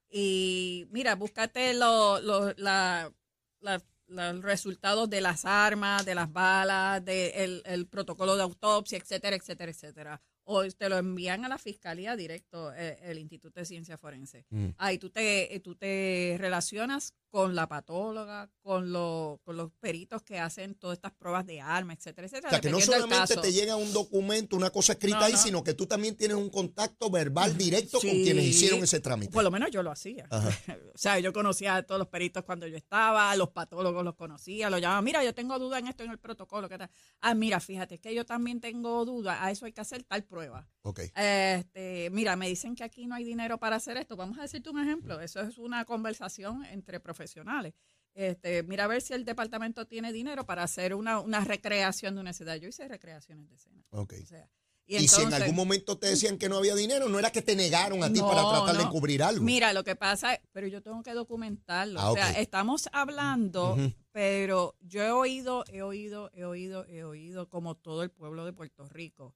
Y 0.10 0.88
mira, 0.92 1.16
búscate 1.16 1.74
lo- 1.74 2.22
lo- 2.22 2.54
la- 2.58 3.12
la- 3.60 3.84
los 4.08 4.42
resultados 4.42 5.10
de 5.10 5.20
las 5.20 5.44
armas, 5.44 6.06
de 6.06 6.16
las 6.16 6.32
balas, 6.32 7.04
del 7.04 7.62
el 7.66 7.88
protocolo 7.88 8.38
de 8.38 8.44
autopsia, 8.44 8.98
etcétera, 8.98 9.36
etcétera, 9.36 9.70
etcétera. 9.72 10.22
O 10.46 10.64
te 10.66 10.88
lo 10.88 10.98
envían 10.98 11.44
a 11.44 11.50
la 11.50 11.58
fiscalía 11.58 12.16
directo, 12.16 12.74
eh, 12.74 12.98
el 13.04 13.18
Instituto 13.20 13.60
de 13.60 13.66
Ciencias 13.66 14.00
Forenses. 14.00 14.46
Mm. 14.50 14.68
Ahí 14.78 14.98
tú 14.98 15.10
te, 15.10 15.60
tú 15.62 15.76
te 15.76 16.38
relacionas 16.40 17.14
con 17.30 17.56
la 17.56 17.68
patóloga, 17.68 18.50
con, 18.62 18.92
lo- 18.92 19.42
con 19.44 19.58
los 19.58 19.72
peritos 19.80 20.22
que 20.24 20.40
hacen 20.40 20.76
todas 20.76 20.98
estas 20.98 21.12
pruebas 21.12 21.46
de 21.46 21.60
armas, 21.62 21.98
etcétera, 21.98 22.28
etcétera. 22.28 22.48
O 22.48 22.52
sea, 22.52 22.62
que 22.62 22.70
no 22.70 22.80
solamente 22.80 23.36
te 23.38 23.52
llega 23.52 23.76
un 23.76 23.92
documento, 23.94 24.56
una 24.56 24.70
cosa 24.70 24.94
escrita 24.94 25.20
No, 25.20 25.26
ahí, 25.26 25.34
no. 25.34 25.38
sino 25.38 25.64
que 25.64 25.74
tú 25.74 25.86
también 25.86 26.16
tienes 26.16 26.38
un 26.38 26.50
contacto 26.50 27.10
verbal 27.10 27.58
directo 27.58 28.00
con 28.00 28.10
quienes 28.10 28.46
hicieron 28.46 28.82
ese 28.84 29.00
trámite. 29.02 29.32
Por 29.34 29.44
lo 29.44 29.52
menos 29.52 29.70
yo 29.72 29.84
lo 29.84 29.92
hacía. 29.92 30.26
Ajá. 30.30 30.50
o 30.94 30.98
sea, 30.98 31.20
yo 31.20 31.34
conocía 31.34 31.76
a 31.76 31.84
todos 31.84 32.00
los 32.00 32.08
peritos 32.08 32.44
cuando 32.46 32.66
yo 32.68 32.78
estaba, 32.78 33.36
los 33.36 33.50
patólogos 33.50 34.04
los 34.06 34.16
conocía, 34.16 34.70
los 34.70 34.80
llamaba, 34.82 35.02
mira, 35.02 35.24
yo 35.24 35.34
tengo 35.36 35.60
duda 35.60 35.80
en 35.80 35.88
esto, 35.88 36.04
en 36.04 36.12
el 36.12 36.20
protocolo. 36.20 36.70
¿qué 36.70 36.78
tal? 36.78 36.90
Ah, 37.22 37.34
mira, 37.36 37.60
fíjate, 37.60 37.96
es 37.96 38.02
que 38.02 38.16
yo 38.16 38.26
también 38.26 38.62
tengo 38.62 39.04
duda, 39.06 39.44
a 39.44 39.52
eso 39.52 39.66
hay 39.66 39.74
que 39.74 39.82
hacer 39.82 40.04
tal 40.04 40.24
prueba. 40.24 40.68
Ok. 40.84 41.02
Este, 41.14 42.10
mira, 42.12 42.36
me 42.36 42.48
dicen 42.48 42.74
que 42.76 42.84
aquí 42.84 43.06
no 43.08 43.16
hay 43.16 43.24
dinero 43.26 43.58
para 43.58 43.76
hacer 43.76 43.98
esto. 43.98 44.16
Vamos 44.16 44.38
a 44.40 44.44
decirte 44.44 44.70
un 44.70 44.80
ejemplo. 44.80 45.20
Eso 45.20 45.42
es 45.42 45.58
una 45.58 45.84
conversación 45.86 46.64
entre 46.66 47.00
profesionales. 47.02 47.17
Este, 48.14 48.64
mira 48.64 48.86
a 48.86 48.88
ver 48.88 49.02
si 49.02 49.14
el 49.14 49.26
departamento 49.26 49.86
tiene 49.86 50.12
dinero 50.12 50.46
para 50.46 50.64
hacer 50.64 50.96
una, 50.96 51.20
una 51.20 51.42
recreación 51.44 52.16
de 52.16 52.22
una 52.22 52.34
ciudad. 52.34 52.56
Yo 52.56 52.68
hice 52.68 52.88
recreaciones 52.88 53.48
de 53.48 53.56
escena. 53.56 53.86
Ok. 53.92 54.14
O 54.24 54.26
sea, 54.26 54.50
Y, 54.88 54.96
y, 54.96 55.08
si 55.08 55.22
en 55.22 55.34
algún 55.34 55.56
momento 55.56 56.00
te 56.00 56.08
decían 56.08 56.38
que 56.38 56.50
no 56.50 56.58
había 56.58 56.74
dinero, 56.74 57.10
no 57.10 57.20
era 57.20 57.32
que 57.32 57.44
te 57.44 57.56
negaron 57.56 58.04
a 58.04 58.12
ti 58.12 58.20
No, 58.20 58.28
para 58.28 58.42
tratar 58.42 58.78
de 58.78 58.90
cubrir 58.90 59.22
algo. 59.22 59.44
Mira, 59.44 59.72
lo 59.74 59.84
que 59.84 59.96
pasa 59.96 60.34
es, 60.34 60.40
pero 60.52 60.66
yo 60.66 60.82
tengo 60.82 61.04
que 61.04 61.14
documentarlo. 61.14 62.00
Ah, 62.00 62.12
o 62.12 62.16
sea, 62.16 62.32
estamos 62.40 62.90
hablando, 62.92 63.78
pero 64.12 64.76
yo 64.80 65.04
he 65.04 65.12
oído, 65.12 65.64
he 65.68 65.84
oído, 65.84 66.32
he 66.34 66.46
oído, 66.46 66.86
he 66.88 67.04
oído 67.04 67.50
como 67.50 67.76
todo 67.76 68.02
el 68.02 68.10
pueblo 68.10 68.46
de 68.46 68.54
Puerto 68.54 68.88
Rico. 68.88 69.36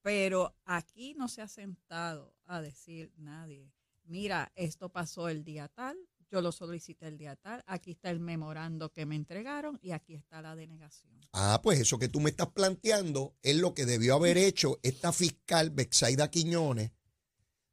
Pero 0.00 0.54
aquí 0.64 1.12
no 1.14 1.28
se 1.28 1.42
ha 1.42 1.48
sentado 1.48 2.32
a 2.46 2.62
decir 2.62 3.12
nadie, 3.18 3.70
mira, 4.04 4.50
esto 4.54 4.88
pasó 4.88 5.28
el 5.28 5.44
día 5.44 5.68
tal, 5.68 5.98
yo 6.30 6.40
lo 6.40 6.52
solicité 6.52 7.06
el 7.06 7.18
día 7.18 7.36
tal, 7.36 7.62
aquí 7.66 7.92
está 7.92 8.10
el 8.10 8.20
memorando 8.20 8.92
que 8.92 9.06
me 9.06 9.16
entregaron 9.16 9.78
y 9.82 9.92
aquí 9.92 10.14
está 10.14 10.42
la 10.42 10.54
denegación. 10.54 11.12
Ah, 11.32 11.60
pues 11.62 11.80
eso 11.80 11.98
que 11.98 12.08
tú 12.08 12.20
me 12.20 12.30
estás 12.30 12.48
planteando 12.48 13.34
es 13.42 13.56
lo 13.56 13.74
que 13.74 13.86
debió 13.86 14.14
haber 14.14 14.38
hecho 14.38 14.78
esta 14.82 15.12
fiscal 15.12 15.70
Bexaida 15.70 16.30
Quiñones, 16.30 16.92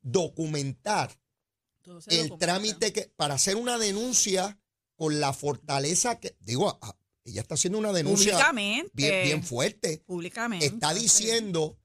documentar 0.02 1.12
el 1.84 1.94
documenta. 1.94 2.38
trámite 2.38 2.94
que 2.94 3.12
para 3.16 3.36
hacer 3.36 3.56
una 3.56 3.78
denuncia 3.78 4.60
con 4.96 5.20
la 5.20 5.34
fortaleza 5.34 6.20
que 6.20 6.36
digo, 6.40 6.80
ah, 6.82 6.96
ella 7.26 7.42
está 7.42 7.56
haciendo 7.56 7.80
una 7.80 7.92
denuncia 7.92 8.34
Públicamente. 8.34 8.92
bien, 8.94 9.24
bien 9.24 9.44
fuerte. 9.44 10.04
Públicamente. 10.06 10.66
Está 10.66 10.94
diciendo 10.94 11.78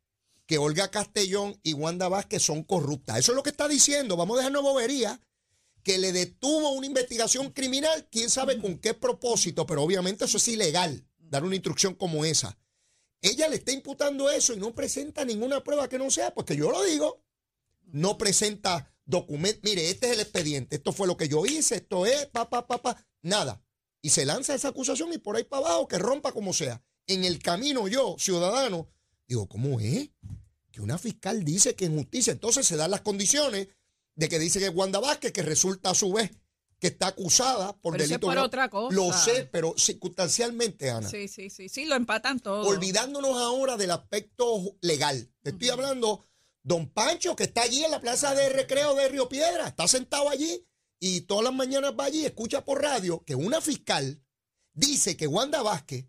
que 0.46 0.59
Olga 0.59 0.90
Castellón 0.90 1.59
y 1.62 1.72
Wanda 1.74 2.09
Vázquez 2.09 2.42
son 2.42 2.62
corruptas. 2.62 3.18
Eso 3.18 3.33
es 3.33 3.37
lo 3.37 3.42
que 3.42 3.50
está 3.50 3.68
diciendo. 3.68 4.16
Vamos 4.16 4.37
a 4.37 4.38
dejarnos 4.38 4.62
bobería. 4.62 5.20
Que 5.83 5.99
le 5.99 6.12
detuvo 6.12 6.71
una 6.73 6.87
investigación 6.87 7.51
criminal, 7.51 8.09
quién 8.11 8.29
sabe 8.31 8.61
con 8.61 8.79
qué 8.79 8.95
propósito, 8.95 9.66
pero 9.66 9.83
obviamente 9.83 10.25
eso 10.27 10.37
es 10.37 10.49
ilegal, 10.49 11.07
dar 11.19 11.45
una 11.45 11.55
instrucción 11.55 11.95
como 11.95 12.25
esa. 12.25 12.59
Ella 13.23 13.49
le 13.49 13.57
está 13.57 13.73
imputando 13.73 14.31
eso 14.31 14.55
y 14.55 14.57
no 14.59 14.75
presenta 14.75 15.25
ninguna 15.25 15.62
prueba 15.62 15.88
que 15.88 15.99
no 15.99 16.11
sea, 16.11 16.33
porque 16.33 16.57
yo 16.57 16.71
lo 16.71 16.83
digo, 16.85 17.23
no 17.93 18.16
presenta 18.16 18.95
documento. 19.05 19.61
Mire, 19.62 19.90
este 19.90 20.07
es 20.07 20.12
el 20.14 20.21
expediente, 20.21 20.77
esto 20.77 20.93
fue 20.93 21.07
lo 21.07 21.16
que 21.16 21.29
yo 21.29 21.45
hice, 21.45 21.77
esto 21.77 22.07
es, 22.07 22.27
pa, 22.27 22.49
pa, 22.49 22.66
pa, 22.66 22.81
pa, 22.81 23.07
nada. 23.23 23.62
Y 24.03 24.11
se 24.11 24.25
lanza 24.25 24.55
esa 24.55 24.69
acusación 24.69 25.12
y 25.12 25.19
por 25.19 25.37
ahí 25.37 25.45
para 25.45 25.66
abajo, 25.66 25.88
que 25.88 25.99
rompa 25.99 26.33
como 26.33 26.55
sea. 26.55 26.83
En 27.07 27.25
el 27.25 27.40
camino 27.40 27.88
yo, 27.88 28.16
ciudadano, 28.19 28.88
digo, 29.27 29.49
¿cómo 29.49 29.81
es? 29.81 30.11
Que 30.71 30.81
una 30.81 30.97
fiscal 30.97 31.45
dice 31.45 31.75
que 31.75 31.87
en 31.87 31.97
justicia, 31.97 32.33
entonces 32.33 32.66
se 32.66 32.77
dan 32.77 32.90
las 32.90 33.03
condiciones 33.03 33.69
de 34.14 34.29
que 34.29 34.38
dice 34.38 34.59
que 34.59 34.66
es 34.66 34.75
Wanda 34.75 35.01
Vázquez, 35.01 35.33
que 35.33 35.42
resulta 35.42 35.90
a 35.90 35.94
su 35.94 36.12
vez 36.12 36.31
que 36.81 36.87
está 36.87 37.09
acusada 37.09 37.77
por 37.77 37.92
Pero 37.92 38.05
eso 38.05 38.05
es 38.05 38.09
delito. 38.09 38.27
por 38.27 38.33
grave. 38.35 38.46
otra 38.46 38.70
cosa. 38.70 38.96
Lo 38.96 39.12
sé, 39.12 39.44
pero 39.44 39.75
circunstancialmente, 39.77 40.90
Ana. 40.90 41.09
Sí, 41.09 41.29
sí, 41.29 41.51
sí, 41.51 41.68
sí, 41.68 41.85
lo 41.85 41.94
empatan 41.94 42.40
todo. 42.40 42.62
Olvidándonos 42.66 43.37
ahora 43.37 43.77
del 43.77 43.90
aspecto 43.90 44.77
legal. 44.81 45.31
Te 45.42 45.51
estoy 45.51 45.68
hablando, 45.68 46.25
don 46.62 46.88
Pancho, 46.88 47.37
que 47.37 47.44
está 47.44 47.62
allí 47.62 47.85
en 47.85 47.90
la 47.90 48.01
plaza 48.01 48.35
de 48.35 48.49
recreo 48.49 48.94
de 48.94 49.09
Río 49.09 49.29
Piedra, 49.29 49.68
está 49.68 49.87
sentado 49.87 50.31
allí 50.31 50.66
y 50.99 51.23
todas 51.23 51.44
las 51.44 51.55
mañanas 51.55 51.92
va 51.99 52.05
allí, 52.07 52.25
escucha 52.25 52.64
por 52.64 52.83
radio 52.83 53.23
que 53.25 53.35
una 53.35 53.61
fiscal 53.61 54.23
dice 54.73 55.16
que 55.16 55.27
Wanda 55.27 55.62
Vázquez 55.62 56.07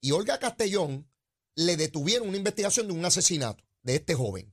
y 0.00 0.10
Olga 0.10 0.38
Castellón 0.40 1.08
le 1.54 1.76
detuvieron 1.76 2.28
una 2.28 2.36
investigación 2.36 2.88
de 2.88 2.94
un 2.94 3.04
asesinato 3.04 3.62
de 3.82 3.96
este 3.96 4.14
joven. 4.14 4.52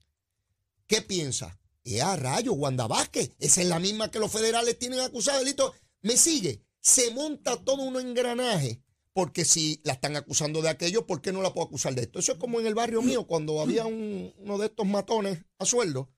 ¿Qué 0.86 1.02
piensa? 1.02 1.60
¡Eh, 1.90 2.02
a 2.02 2.16
rayo, 2.18 2.54
Wanda 2.54 2.86
Vázquez! 2.88 3.32
Esa 3.40 3.62
es 3.62 3.68
la 3.68 3.80
misma 3.80 4.12
que 4.12 4.20
los 4.20 4.32
federales 4.32 4.78
tienen 4.78 5.00
acusado 5.00 5.40
de 5.40 5.46
delito. 5.46 5.74
¿Me 6.02 6.18
sigue? 6.18 6.62
Se 6.82 7.12
monta 7.12 7.56
todo 7.64 7.82
un 7.84 7.96
engranaje. 8.00 8.82
Porque 9.14 9.46
si 9.46 9.82
la 9.84 9.94
están 9.94 10.16
acusando 10.16 10.62
de 10.62 10.70
aquello, 10.70 11.08
¿por 11.08 11.22
qué 11.22 11.32
no 11.32 11.42
la 11.42 11.52
puedo 11.52 11.66
acusar 11.66 11.96
de 11.96 12.04
esto? 12.04 12.20
Eso 12.20 12.34
es 12.34 12.38
como 12.38 12.60
en 12.60 12.68
el 12.68 12.76
barrio 12.76 13.02
mío, 13.02 13.26
cuando 13.26 13.62
había 13.62 13.86
un- 13.86 14.32
uno 14.38 14.58
de 14.60 14.68
estos 14.68 14.86
matones 14.86 15.40
a 15.58 15.66
sueldo. 15.66 16.12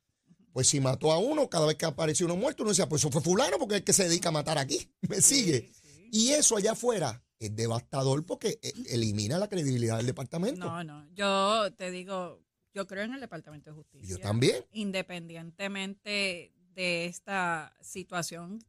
Pues 0.52 0.68
si 0.68 0.82
mató 0.82 1.12
a 1.14 1.18
uno, 1.20 1.50
cada 1.50 1.66
vez 1.68 1.78
que 1.78 1.86
aparecía 1.86 2.26
uno 2.26 2.36
muerto, 2.36 2.64
uno 2.64 2.72
decía, 2.72 2.90
pues 2.90 3.02
eso 3.02 3.10
fue 3.12 3.22
fulano, 3.22 3.58
porque 3.58 3.76
es 3.76 3.80
el 3.80 3.86
que 3.86 3.94
se 3.94 4.10
dedica 4.10 4.30
a 4.30 4.32
matar 4.34 4.58
aquí. 4.58 4.92
¿Me 5.08 5.22
sigue? 5.22 5.70
Sí, 5.72 5.74
sí. 5.82 6.10
Y 6.12 6.30
eso 6.32 6.58
allá 6.58 6.74
afuera 6.74 7.24
es 7.40 7.56
devastador 7.56 8.26
porque 8.26 8.60
eh, 8.62 8.74
elimina 8.90 9.38
la 9.38 9.48
credibilidad 9.48 9.96
del 9.98 10.08
departamento. 10.08 10.66
No, 10.66 10.84
no. 10.84 11.08
Yo 11.14 11.72
te 11.78 11.92
digo 11.92 12.42
Yo 12.74 12.86
creo 12.88 13.04
en 13.04 13.14
el 13.14 13.22
Departamento 13.22 13.70
de 13.72 13.76
Justicia. 13.76 14.16
Yo 14.16 14.22
también. 14.22 14.64
Independientemente 14.72 16.54
de 16.74 17.06
esta 17.06 17.74
situación, 17.82 18.60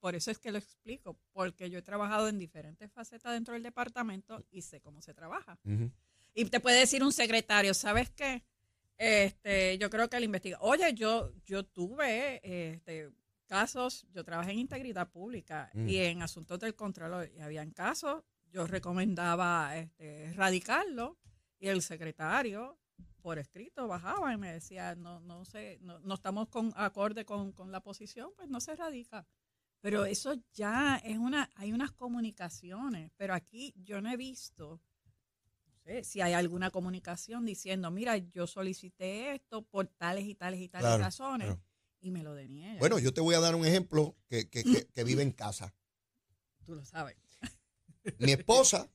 por 0.00 0.14
eso 0.14 0.30
es 0.30 0.38
que 0.38 0.52
lo 0.52 0.58
explico, 0.58 1.18
porque 1.32 1.70
yo 1.70 1.78
he 1.78 1.82
trabajado 1.82 2.28
en 2.28 2.38
diferentes 2.38 2.90
facetas 2.92 3.32
dentro 3.32 3.54
del 3.54 3.62
departamento 3.62 4.44
y 4.50 4.62
sé 4.62 4.80
cómo 4.80 5.02
se 5.02 5.14
trabaja. 5.14 5.58
Y 6.34 6.44
te 6.44 6.60
puede 6.60 6.78
decir 6.80 7.02
un 7.02 7.12
secretario, 7.12 7.74
¿sabes 7.74 8.10
qué? 8.10 8.44
Este, 8.96 9.78
yo 9.78 9.90
creo 9.90 10.08
que 10.08 10.16
el 10.16 10.24
investiga. 10.24 10.58
Oye, 10.60 10.92
yo, 10.94 11.32
yo 11.46 11.64
tuve 11.64 12.40
este, 12.42 13.10
casos, 13.46 14.06
yo 14.12 14.24
trabajé 14.24 14.52
en 14.52 14.58
integridad 14.58 15.08
pública 15.10 15.70
Mm. 15.72 15.88
y 15.88 15.96
en 15.98 16.22
asuntos 16.22 16.58
del 16.60 16.74
control, 16.74 17.30
y 17.36 17.40
habían 17.40 17.70
casos, 17.70 18.22
yo 18.50 18.66
recomendaba 18.66 19.76
este, 19.76 20.24
erradicarlo 20.26 21.18
y 21.58 21.68
el 21.68 21.82
secretario 21.82 22.78
por 23.22 23.38
escrito 23.38 23.86
bajaba 23.88 24.32
y 24.32 24.36
me 24.36 24.52
decía, 24.52 24.94
no, 24.94 25.20
no 25.20 25.44
sé, 25.44 25.78
no, 25.82 25.98
no 26.00 26.14
estamos 26.14 26.48
con 26.48 26.72
acorde 26.76 27.24
con, 27.24 27.52
con 27.52 27.70
la 27.72 27.80
posición, 27.82 28.30
pues 28.36 28.48
no 28.48 28.60
se 28.60 28.72
erradica. 28.72 29.26
Pero 29.80 30.04
eso 30.06 30.34
ya 30.54 30.96
es 31.04 31.18
una, 31.18 31.50
hay 31.54 31.72
unas 31.72 31.92
comunicaciones, 31.92 33.10
pero 33.16 33.34
aquí 33.34 33.74
yo 33.76 34.00
no 34.00 34.10
he 34.10 34.16
visto 34.16 34.80
no 35.66 35.72
sé, 35.84 36.04
si 36.04 36.20
hay 36.20 36.32
alguna 36.32 36.70
comunicación 36.70 37.44
diciendo, 37.44 37.90
mira, 37.90 38.16
yo 38.16 38.46
solicité 38.46 39.34
esto 39.34 39.62
por 39.62 39.86
tales 39.86 40.24
y 40.24 40.34
tales 40.34 40.60
y 40.60 40.68
tales 40.68 40.86
Claro, 40.88 41.02
razones 41.04 41.46
claro. 41.48 41.62
y 42.00 42.10
me 42.10 42.22
lo 42.22 42.34
deniegan. 42.34 42.78
Bueno, 42.78 42.98
yo 42.98 43.14
te 43.14 43.20
voy 43.20 43.34
a 43.34 43.40
dar 43.40 43.54
un 43.54 43.64
ejemplo 43.64 44.16
que, 44.28 44.48
que- 44.48 44.64
que- 44.64 44.86
que 44.86 45.04
vive 45.04 45.22
en 45.22 45.32
casa. 45.32 45.74
tú 46.64 46.74
lo 46.74 46.84
sabes. 46.84 47.16
Mi 48.18 48.32
esposa 48.32 48.90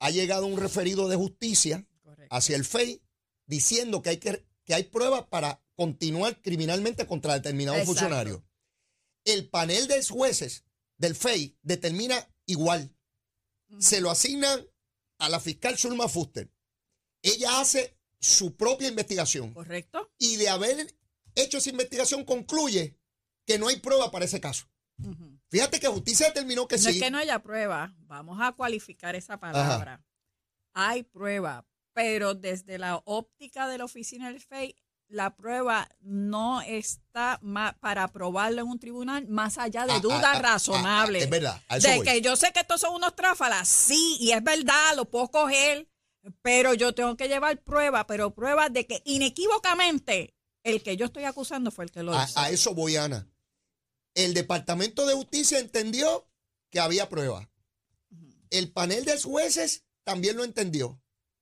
ha 0.00 0.10
llegado 0.10 0.46
un 0.46 0.58
referido 0.58 1.08
de 1.08 1.16
justicia 1.16 1.86
Correcto. 2.02 2.34
hacia 2.34 2.56
el 2.56 2.64
FEI 2.64 3.02
diciendo 3.48 4.00
que 4.02 4.10
hay, 4.10 4.16
que, 4.18 4.46
que 4.64 4.74
hay 4.74 4.84
pruebas 4.84 5.24
para 5.26 5.60
continuar 5.74 6.40
criminalmente 6.40 7.06
contra 7.06 7.34
determinado 7.34 7.76
Exacto. 7.78 7.92
funcionario. 8.00 8.44
El 9.24 9.48
panel 9.48 9.88
de 9.88 10.04
jueces 10.04 10.64
del 10.96 11.16
FEI 11.16 11.58
determina 11.62 12.28
igual. 12.46 12.94
Se 13.78 14.00
lo 14.00 14.10
asignan 14.10 14.64
a 15.18 15.28
la 15.28 15.40
fiscal 15.40 15.76
Zulma 15.76 16.08
Fuster. 16.08 16.50
Ella 17.22 17.60
hace 17.60 17.98
su 18.20 18.56
propia 18.56 18.88
investigación 18.88 19.52
Correcto. 19.52 20.12
y 20.18 20.36
de 20.36 20.48
haber 20.48 20.94
hecho 21.34 21.58
esa 21.58 21.70
investigación 21.70 22.24
concluye 22.24 22.96
que 23.46 23.58
no 23.58 23.68
hay 23.68 23.76
prueba 23.76 24.10
para 24.10 24.24
ese 24.24 24.40
caso. 24.40 24.66
Fíjate 25.48 25.78
que 25.80 25.86
justicia 25.86 26.26
determinó 26.26 26.66
que 26.66 26.76
No 26.76 26.82
sí. 26.82 26.88
es 26.90 27.00
que 27.00 27.10
no 27.10 27.18
haya 27.18 27.38
prueba, 27.40 27.94
vamos 28.00 28.38
a 28.40 28.52
cualificar 28.52 29.14
esa 29.14 29.38
palabra. 29.38 30.04
Hay 30.74 31.04
prueba, 31.04 31.66
pero 31.98 32.36
desde 32.36 32.78
la 32.78 33.02
óptica 33.06 33.66
de 33.66 33.76
la 33.76 33.84
oficina 33.84 34.28
del 34.28 34.40
FEI, 34.40 34.76
la 35.08 35.34
prueba 35.34 35.88
no 35.98 36.62
está 36.62 37.40
para 37.80 38.04
aprobarlo 38.04 38.62
en 38.62 38.68
un 38.68 38.78
tribunal 38.78 39.26
más 39.26 39.58
allá 39.58 39.84
de 39.84 39.94
Ah, 39.94 40.00
ah, 40.08 40.32
ah, 40.32 40.38
razonable. 40.38 41.18
ah, 41.18 41.24
es 41.24 41.28
verdad, 41.30 41.60
de 41.82 41.96
voy. 41.96 42.06
que 42.06 42.20
yo 42.20 42.36
sé 42.36 42.52
que 42.52 42.60
estos 42.60 42.82
son 42.82 42.94
unos 42.94 43.16
tráfalas, 43.16 43.66
sí, 43.66 44.16
y 44.20 44.30
es 44.30 44.44
verdad, 44.44 44.94
lo 44.94 45.06
puedo 45.06 45.26
coger, 45.28 45.88
pero 46.40 46.72
yo 46.72 46.94
tengo 46.94 47.16
que 47.16 47.26
llevar 47.26 47.60
prueba, 47.64 48.06
pero 48.06 48.32
prueba 48.32 48.68
de 48.68 48.86
que 48.86 49.02
inequívocamente 49.04 50.36
el 50.62 50.84
que 50.84 50.96
yo 50.96 51.06
estoy 51.06 51.24
acusando 51.24 51.72
fue 51.72 51.86
el 51.86 51.90
que 51.90 52.04
lo 52.04 52.12
hizo. 52.14 52.38
a 52.38 52.50
eso 52.50 52.74
voy, 52.74 52.94
Ana. 52.94 53.26
El 54.14 54.34
Departamento 54.34 55.04
de 55.04 55.14
Justicia 55.14 55.58
entendió 55.58 56.28
que 56.70 56.78
había 56.78 57.08
prueba. 57.08 57.50
El 58.50 58.70
panel 58.70 59.04
de 59.04 59.20
jueces 59.20 59.82
también 60.04 60.36
lo 60.36 60.44
entendió. 60.44 61.00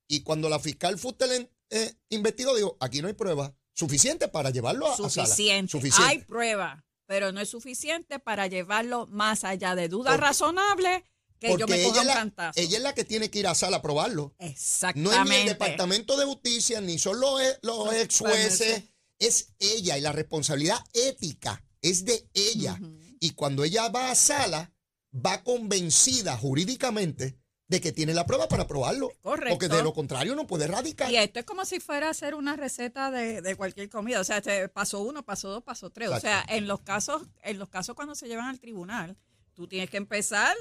Y 0.08 0.20
cuando 0.20 0.48
la 0.48 0.58
fiscal 0.58 0.98
Fuster 0.98 1.50
eh, 1.70 1.94
investigó, 2.10 2.54
dijo, 2.54 2.76
aquí 2.80 3.02
no 3.02 3.08
hay 3.08 3.14
prueba 3.14 3.54
suficiente 3.74 4.28
para 4.28 4.50
llevarlo 4.50 4.86
a, 4.86 4.94
a 4.94 4.96
sala. 4.96 5.08
suficiente. 5.26 5.70
Suficiente. 5.72 6.10
Hay 6.10 6.18
prueba, 6.20 6.84
pero 7.06 7.32
no 7.32 7.40
es 7.40 7.48
suficiente 7.50 8.18
para 8.18 8.46
llevarlo 8.46 9.06
más 9.08 9.44
allá 9.44 9.74
de 9.74 9.88
duda 9.88 10.10
Porque- 10.12 10.22
razonable 10.26 11.04
que 11.38 11.54
yo 11.58 11.66
me 11.66 11.76
ella 11.76 11.88
coja 11.88 11.96
es, 11.96 12.00
un 12.02 12.06
la, 12.06 12.14
cantazo. 12.14 12.60
ella 12.60 12.76
es 12.78 12.82
la 12.82 12.94
que 12.94 13.04
tiene 13.04 13.30
que 13.30 13.38
ir 13.40 13.46
a 13.46 13.54
sala 13.54 13.76
a 13.78 13.82
probarlo. 13.82 14.34
No 14.38 14.46
Exactamente. 14.46 15.18
es 15.20 15.28
ni 15.28 15.34
el 15.36 15.46
Departamento 15.48 16.16
de 16.16 16.24
Justicia, 16.24 16.80
ni 16.80 16.98
son 16.98 17.20
los, 17.20 17.40
e- 17.42 17.58
los 17.62 17.92
ex 17.92 18.18
jueces, 18.20 18.84
es 19.18 19.54
ella 19.58 19.98
y 19.98 20.00
la 20.00 20.12
responsabilidad 20.12 20.78
ética 20.94 21.62
es 21.82 22.04
de 22.06 22.26
ella. 22.32 22.80
Y 23.20 23.30
cuando 23.32 23.64
ella 23.64 23.88
va 23.90 24.10
a 24.10 24.14
sala, 24.14 24.72
va 25.14 25.42
convencida 25.42 26.36
jurídicamente 26.38 27.38
de 27.68 27.80
que 27.80 27.92
tiene 27.92 28.14
la 28.14 28.26
prueba 28.26 28.48
para 28.48 28.66
probarlo. 28.66 29.12
Correcto. 29.22 29.50
Porque 29.50 29.68
de 29.68 29.82
lo 29.82 29.92
contrario 29.92 30.34
no 30.34 30.46
puede 30.46 30.66
radicar. 30.66 31.10
Y 31.10 31.16
esto 31.16 31.40
es 31.40 31.44
como 31.44 31.64
si 31.64 31.80
fuera 31.80 32.08
a 32.08 32.10
hacer 32.10 32.34
una 32.34 32.56
receta 32.56 33.10
de, 33.10 33.42
de 33.42 33.56
cualquier 33.56 33.88
comida. 33.88 34.20
O 34.20 34.24
sea, 34.24 34.38
este, 34.38 34.68
paso 34.68 35.00
uno, 35.00 35.24
paso 35.24 35.48
dos, 35.48 35.62
paso 35.62 35.90
tres. 35.90 36.10
O 36.10 36.20
sea, 36.20 36.44
en 36.48 36.68
los 36.68 36.80
casos, 36.80 37.22
en 37.42 37.58
los 37.58 37.68
casos 37.68 37.96
cuando 37.96 38.14
se 38.14 38.28
llevan 38.28 38.46
al 38.46 38.60
tribunal, 38.60 39.16
tú 39.54 39.66
tienes 39.66 39.90
que 39.90 39.96
empezar 39.96 40.54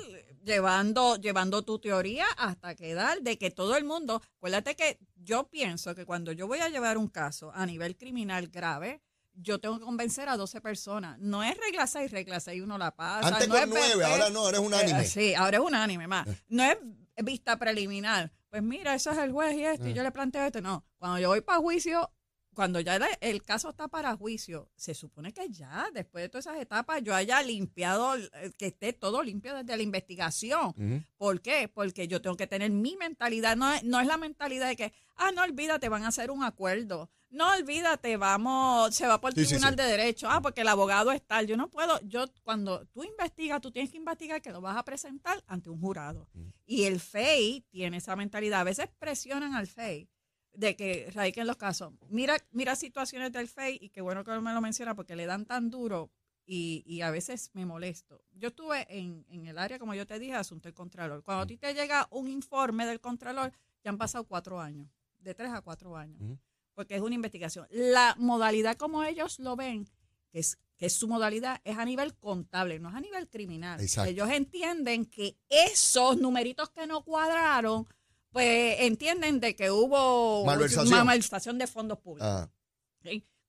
llevando, 0.44 1.18
llevando 1.18 1.64
tu 1.64 1.80
teoría 1.80 2.26
hasta 2.38 2.76
quedar 2.76 3.22
de 3.22 3.38
que 3.38 3.52
todo 3.52 3.76
el 3.76 3.84
mundo, 3.84 4.22
acuérdate 4.38 4.76
que 4.76 4.98
yo 5.16 5.48
pienso 5.50 5.94
que 5.94 6.06
cuando 6.06 6.32
yo 6.32 6.48
voy 6.48 6.60
a 6.60 6.70
llevar 6.70 6.98
un 6.98 7.10
caso 7.10 7.52
a 7.54 7.66
nivel 7.66 7.98
criminal 7.98 8.48
grave, 8.48 9.02
yo 9.36 9.60
tengo 9.60 9.78
que 9.80 9.86
convencer 9.86 10.30
a 10.30 10.38
12 10.38 10.62
personas. 10.62 11.18
No 11.20 11.44
es 11.44 11.56
regla 11.58 11.88
6, 11.88 12.12
regla 12.12 12.40
6 12.40 12.62
uno 12.62 12.78
la 12.78 12.96
pasa. 12.96 13.28
Antes 13.28 13.48
no 13.48 13.56
con 13.56 13.78
es 13.78 13.96
ahora 14.04 14.30
no, 14.30 14.40
ahora 14.40 14.58
es 14.58 14.64
unánime. 14.64 15.02
eh, 15.02 15.06
sí, 15.06 15.34
ahora 15.36 15.58
es 15.58 15.64
unánime 15.64 16.08
más. 16.08 16.28
No 16.48 16.64
es 16.64 16.78
vista 17.24 17.58
preliminar. 17.58 18.32
Pues 18.50 18.64
mira, 18.64 18.94
eso 18.96 19.12
es 19.12 19.18
el 19.18 19.32
juez 19.34 19.54
y 19.56 19.64
esto, 19.66 19.88
y 19.88 19.92
Ah. 19.92 19.96
yo 19.96 20.04
le 20.04 20.12
planteo 20.12 20.46
esto. 20.46 20.62
No, 20.62 20.86
cuando 20.98 21.20
yo 21.20 21.28
voy 21.30 21.42
para 21.42 21.60
juicio, 21.60 22.10
cuando 22.56 22.80
ya 22.80 22.96
el, 22.96 23.04
el 23.22 23.44
caso 23.44 23.70
está 23.70 23.88
para 23.88 24.16
juicio, 24.16 24.72
se 24.76 24.96
supone 24.96 25.32
que 25.34 25.50
ya, 25.50 25.88
después 25.94 26.24
de 26.24 26.30
todas 26.30 26.48
esas 26.48 26.60
etapas, 26.60 27.04
yo 27.04 27.14
haya 27.14 27.42
limpiado, 27.44 28.16
eh, 28.16 28.52
que 28.58 28.68
esté 28.68 28.94
todo 28.94 29.22
limpio 29.22 29.54
desde 29.54 29.78
la 29.78 29.84
investigación. 29.84 31.06
¿Por 31.18 31.42
qué? 31.42 31.68
Porque 31.68 32.08
yo 32.08 32.22
tengo 32.22 32.36
que 32.38 32.48
tener 32.48 32.72
mi 32.72 32.96
mentalidad. 32.98 33.56
No 33.56 33.72
es, 33.72 33.84
no 33.84 34.00
es 34.00 34.08
la 34.08 34.18
mentalidad 34.18 34.68
de 34.70 34.76
que, 34.76 34.94
ah, 35.18 35.32
no 35.32 35.44
olvídate, 35.44 35.90
van 35.90 36.04
a 36.04 36.08
hacer 36.08 36.32
un 36.32 36.44
acuerdo. 36.44 37.12
No 37.30 37.52
olvídate, 37.52 38.16
vamos, 38.16 38.96
se 38.96 39.06
va 39.08 39.20
por 39.20 39.32
el 39.32 39.36
Sí, 39.46 39.50
tribunal 39.50 39.72
sí. 39.72 39.78
de 39.78 39.84
derecho. 39.90 40.28
Ah, 40.30 40.42
porque 40.42 40.62
el 40.62 40.68
abogado 40.70 41.12
es 41.12 41.22
tal. 41.22 41.48
Yo 41.48 41.58
no 41.58 41.70
puedo, 41.70 42.00
yo 42.04 42.26
cuando 42.44 42.86
tú 42.88 43.04
investigas, 43.04 43.60
tú 43.60 43.72
tienes 43.72 43.92
que 43.92 43.98
investigar 43.98 44.42
que 44.42 44.52
lo 44.52 44.62
vas 44.62 44.78
a 44.78 44.86
presentar 44.86 45.44
ante 45.48 45.70
un 45.70 45.82
jurado. 45.82 46.30
Y 46.66 46.84
el 46.86 47.02
FEI 47.02 47.66
tiene 47.70 47.98
esa 47.98 48.16
mentalidad. 48.16 48.62
A 48.62 48.64
veces 48.64 48.88
presionan 49.00 49.54
al 49.54 49.68
FEI 49.68 50.10
de 50.56 50.76
que 50.76 51.10
radiquen 51.14 51.48
los 51.48 51.58
casos. 51.58 51.94
Mira, 52.10 52.38
mira 52.52 52.76
situaciones 52.76 53.32
del 53.32 53.48
FEI 53.48 53.78
y 53.82 53.90
qué 53.90 54.02
bueno 54.02 54.24
que 54.24 54.32
me 54.40 54.54
lo 54.54 54.62
menciona 54.62 54.96
porque 54.96 55.16
le 55.16 55.26
dan 55.26 55.46
tan 55.46 55.70
duro 55.70 56.12
y, 56.46 56.84
y 56.86 57.02
a 57.02 57.12
veces 57.12 57.50
me 57.54 57.66
molesto. 57.66 58.24
Yo 58.34 58.50
estuve 58.50 58.86
en, 58.90 59.26
en 59.30 59.48
el 59.48 59.58
área, 59.58 59.80
como 59.80 59.94
yo 59.94 60.06
te 60.06 60.20
dije, 60.20 60.34
asunto 60.34 60.68
del 60.68 60.74
Contralor. 60.74 61.24
Cuando 61.24 61.44
a 61.44 61.48
ti 61.48 61.58
te 61.58 61.74
llega 61.74 62.08
un 62.12 62.28
informe 62.28 62.86
del 62.86 63.00
Contralor, 63.00 63.52
ya 63.84 63.90
han 63.90 63.98
pasado 63.98 64.24
cuatro 64.26 64.60
años, 64.60 64.90
de 65.20 65.34
tres 65.34 65.52
a 65.52 65.62
cuatro 65.62 65.96
años, 65.98 66.40
porque 66.74 66.96
es 66.96 67.02
una 67.02 67.16
investigación. 67.16 67.68
La 67.72 68.16
modalidad 68.18 68.78
como 68.78 69.04
ellos 69.04 69.40
lo 69.40 69.56
ven, 69.56 69.90
que 70.32 70.40
es, 70.40 70.58
que 70.78 70.88
es 70.88 70.94
su 70.94 71.08
modalidad, 71.08 71.62
es 71.64 71.78
a 71.78 71.86
nivel 71.86 72.16
contable, 72.16 72.80
no 72.80 72.90
es 72.90 72.96
a 72.96 73.00
nivel 73.02 73.28
criminal. 73.28 73.80
Exacto. 73.82 74.12
Ellos 74.12 74.30
entienden 74.30 75.06
que 75.06 75.38
esos 75.50 76.18
numeritos 76.18 76.70
que 76.70 76.86
no 76.86 77.04
cuadraron, 77.04 77.88
pues 78.36 78.82
entienden 78.82 79.40
de 79.40 79.56
que 79.56 79.72
hubo 79.72 80.44
Malversación. 80.46 81.06
malversación 81.06 81.58
de 81.58 81.68
fondos 81.68 82.00
públicos. 82.00 82.28
Ah. 82.30 82.50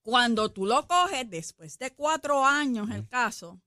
Cuando 0.02 0.52
tú 0.52 0.64
lo 0.64 0.86
coges 0.86 1.28
después 1.28 1.76
de 1.80 1.90
cuatro 1.92 2.44
años 2.44 2.88
el 2.92 3.08
caso, 3.08 3.60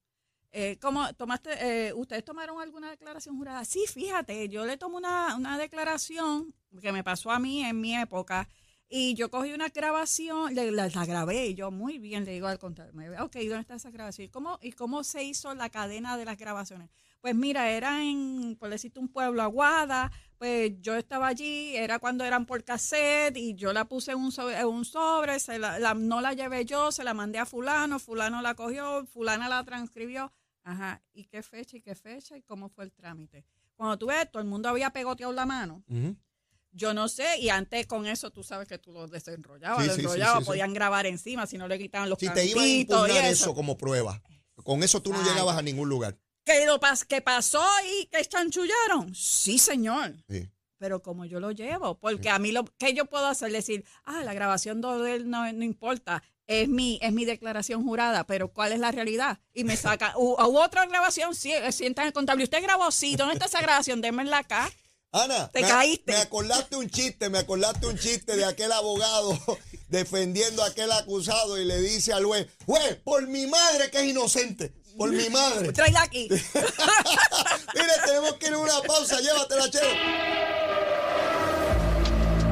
eh, 0.54 0.78
¿cómo 0.82 1.14
tomaste, 1.16 1.50
eh, 1.90 1.94
¿ustedes 1.94 2.24
tomaron 2.24 2.62
alguna 2.62 2.90
declaración 2.90 3.36
jurada? 3.38 3.66
Sí, 3.66 3.84
fíjate, 3.86 4.48
yo 4.48 4.66
le 4.66 4.78
tomo 4.78 4.96
una, 4.96 5.36
una 5.36 5.58
declaración 5.58 6.54
que 6.82 6.94
me 6.94 7.04
pasó 7.04 7.32
a 7.32 7.40
mí 7.40 7.66
en 7.66 7.82
mi 7.82 7.98
época 7.98 8.48
y 8.88 9.14
yo 9.16 9.30
cogí 9.30 9.52
una 9.52 9.68
grabación, 9.68 10.56
le- 10.56 10.72
la, 10.72 10.88
la 10.88 11.06
grabé 11.06 11.48
y 11.48 11.56
yo 11.56 11.70
muy 11.70 12.00
bien 12.00 12.24
le 12.24 12.32
digo 12.32 12.48
al 12.48 12.58
contador, 12.60 12.94
me 12.94 13.10
dice, 13.10 13.22
ok, 13.22 13.36
¿dónde 13.36 13.60
está 13.60 13.76
esa 13.76 13.92
grabación? 13.92 14.28
¿Y 14.28 14.30
cómo, 14.30 14.58
¿Y 14.62 14.72
cómo 14.72 15.04
se 15.04 15.26
hizo 15.26 15.54
la 15.54 15.70
cadena 15.70 16.16
de 16.18 16.24
las 16.24 16.38
grabaciones? 16.38 16.90
Pues 17.20 17.36
mira, 17.36 17.70
era 17.72 18.02
en, 18.02 18.56
por 18.58 18.70
decirte, 18.70 18.98
un 19.02 19.10
pueblo 19.10 19.42
Aguada, 19.44 20.10
pues 20.40 20.72
yo 20.82 20.96
estaba 20.96 21.28
allí, 21.28 21.76
era 21.76 22.00
cuando 22.00 22.24
eran 22.24 22.46
por 22.48 22.64
cassette 22.64 23.38
y 23.38 23.54
yo 23.56 23.74
la 23.74 23.86
puse 23.86 24.14
en 24.14 24.18
un 24.20 24.32
sobre, 24.32 24.58
en 24.58 24.66
un 24.68 24.86
sobre 24.86 25.40
se 25.40 25.60
la, 25.60 25.78
la- 25.78 25.94
no 25.94 26.22
la 26.22 26.34
llevé 26.34 26.66
yo, 26.66 26.92
se 26.92 27.04
la 27.04 27.14
mandé 27.14 27.38
a 27.38 27.46
fulano, 27.46 28.00
fulano 28.00 28.42
la 28.42 28.56
cogió, 28.56 29.06
fulana 29.06 29.48
la 29.50 29.64
transcribió. 29.66 30.32
Ajá, 30.64 31.02
¿y 31.14 31.26
qué 31.26 31.44
fecha 31.44 31.78
y 31.78 31.82
qué 31.82 31.94
fecha 31.94 32.36
y 32.38 32.42
cómo 32.42 32.70
fue 32.70 32.86
el 32.86 32.92
trámite? 32.94 33.46
Cuando 33.76 33.98
tú 33.98 34.08
ves, 34.08 34.32
todo 34.32 34.42
el 34.42 34.48
mundo 34.48 34.70
había 34.70 34.90
pegoteado 34.92 35.34
la 35.34 35.46
mano. 35.46 35.84
Yo 36.72 36.94
no 36.94 37.08
sé, 37.10 37.40
y 37.40 37.50
antes 37.50 37.88
con 37.88 38.06
eso 38.06 38.30
tú 38.32 38.44
sabes 38.44 38.68
que 38.68 38.78
tú 38.78 38.92
lo 38.94 39.08
desenrollabas, 39.08 39.82
Sí, 39.84 39.88
lo 39.88 39.94
enrollabas, 39.96 40.38
sí, 40.40 40.44
sí. 40.44 40.48
podían 40.48 40.74
grabar 40.74 41.06
encima 41.08 41.48
si 41.48 41.58
no 41.58 41.68
le 41.68 41.78
quitaban 41.80 42.10
los 42.10 42.20
Si 42.20 42.30
te 42.30 42.46
iban 42.46 42.64
a 42.64 42.68
impugnar 42.68 43.26
eso. 43.26 43.46
eso 43.46 43.56
como 43.56 43.76
prueba, 43.78 44.22
con 44.64 44.84
eso 44.84 45.02
tú 45.02 45.12
no 45.12 45.22
llegabas 45.24 45.58
a 45.58 45.62
ningún 45.64 45.90
lugar. 45.90 46.18
¿Que, 46.50 46.66
lo 46.66 46.80
pas- 46.80 47.06
que 47.06 47.22
pasó 47.22 47.64
y 48.02 48.06
que 48.08 48.26
chanchullaron? 48.26 49.14
Sí, 49.14 49.60
señor. 49.60 50.16
Sí. 50.30 50.50
pero 50.80 51.02
como 51.04 51.26
yo 51.26 51.40
lo 51.42 51.52
llevo, 51.52 52.00
porque 52.00 52.30
a 52.30 52.40
mí 52.40 52.52
lo 52.54 52.64
que 52.78 52.94
yo 52.94 53.06
puedo 53.06 53.28
hacer 53.28 53.52
decir, 53.52 53.84
ah, 54.06 54.24
la 54.24 54.34
grabación 54.34 54.80
de 54.82 55.14
él 55.16 55.30
no, 55.30 55.52
no 55.52 55.64
importa, 55.66 56.24
es 56.48 56.68
mi, 56.70 56.98
es 57.02 57.12
mi 57.12 57.26
declaración 57.26 57.84
jurada, 57.84 58.26
pero 58.26 58.48
¿cuál 58.54 58.72
es 58.72 58.80
la 58.80 58.90
realidad? 58.92 59.40
Y 59.54 59.66
me 59.66 59.76
saca, 59.76 60.14
u, 60.18 60.36
u 60.42 60.58
otra 60.58 60.86
grabación, 60.86 61.36
sí, 61.36 61.52
eh, 61.52 61.72
sientan 61.74 62.08
el 62.08 62.14
contable. 62.14 62.46
¿Usted 62.46 62.64
grabó? 62.64 62.90
Sí, 62.92 63.16
¿dónde 63.18 63.34
está 63.34 63.46
esa 63.48 63.62
grabación? 63.62 64.00
Démenla 64.02 64.38
acá. 64.40 64.72
Ana, 65.12 65.50
Te 65.50 65.62
me, 65.64 65.68
caíste. 65.68 66.12
me 66.14 66.18
acordaste 66.20 66.76
un 66.78 66.90
chiste, 66.90 67.30
me 67.30 67.40
acordaste 67.40 67.86
un 67.88 67.98
chiste 67.98 68.36
de 68.38 68.46
aquel 68.46 68.72
abogado 68.72 69.38
defendiendo 69.90 70.64
a 70.64 70.68
aquel 70.68 70.92
acusado 70.92 71.60
y 71.60 71.66
le 71.66 71.82
dice 71.82 72.14
al 72.14 72.24
juez, 72.26 72.48
juez, 72.66 72.96
por 73.04 73.28
mi 73.28 73.48
madre 73.48 73.90
que 73.92 74.00
es 74.00 74.06
inocente, 74.06 74.72
por 75.00 75.12
mi 75.14 75.30
madre. 75.30 75.72
Tráela 75.72 76.04
aquí. 76.04 76.28
Mire, 76.30 76.44
tenemos 78.06 78.34
que 78.34 78.48
ir 78.48 78.54
a 78.54 78.58
una 78.58 78.82
pausa, 78.86 79.18
llévatela, 79.22 79.70
chero. 79.72 79.88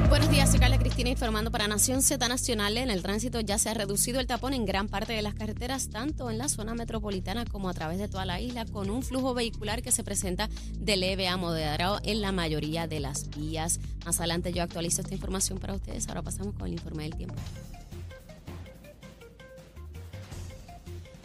Buenos 0.08 0.30
días, 0.30 0.50
soy 0.50 0.60
Carla 0.62 0.80
Cristina 0.80 1.10
informando 1.10 1.52
para 1.52 1.68
Nación 1.68 2.02
Z 2.02 2.26
Nacional. 2.30 2.78
En 2.78 2.90
el 2.90 3.02
tránsito 3.04 3.42
ya 3.42 3.58
se 3.58 3.68
ha 3.68 3.74
reducido 3.74 4.22
el 4.22 4.28
tapón 4.28 4.54
en 4.54 4.66
gran 4.66 4.88
parte 4.88 5.12
de 5.12 5.22
las 5.22 5.34
carreteras, 5.34 5.90
tanto 5.90 6.32
en 6.32 6.38
la 6.38 6.48
zona 6.48 6.74
metropolitana 6.74 7.44
como 7.44 7.68
a 7.68 7.74
través 7.74 7.98
de 7.98 8.08
toda 8.08 8.26
la 8.26 8.40
isla, 8.40 8.64
con 8.64 8.90
un 8.90 9.04
flujo 9.04 9.34
vehicular 9.34 9.82
que 9.82 9.92
se 9.92 10.06
presenta 10.06 10.50
de 10.80 10.96
leve 10.96 11.28
a 11.28 11.36
moderado 11.36 12.00
en 12.04 12.22
la 12.22 12.32
mayoría 12.32 12.88
de 12.88 13.02
las 13.02 13.30
vías. 13.32 13.82
Más 14.06 14.20
adelante 14.20 14.54
yo 14.54 14.64
actualizo 14.64 15.02
esta 15.02 15.14
información 15.14 15.60
para 15.60 15.74
ustedes. 15.74 16.08
Ahora 16.08 16.22
pasamos 16.22 16.56
con 16.56 16.68
el 16.68 16.74
informe 16.74 17.04
del 17.04 17.16
tiempo. 17.18 17.36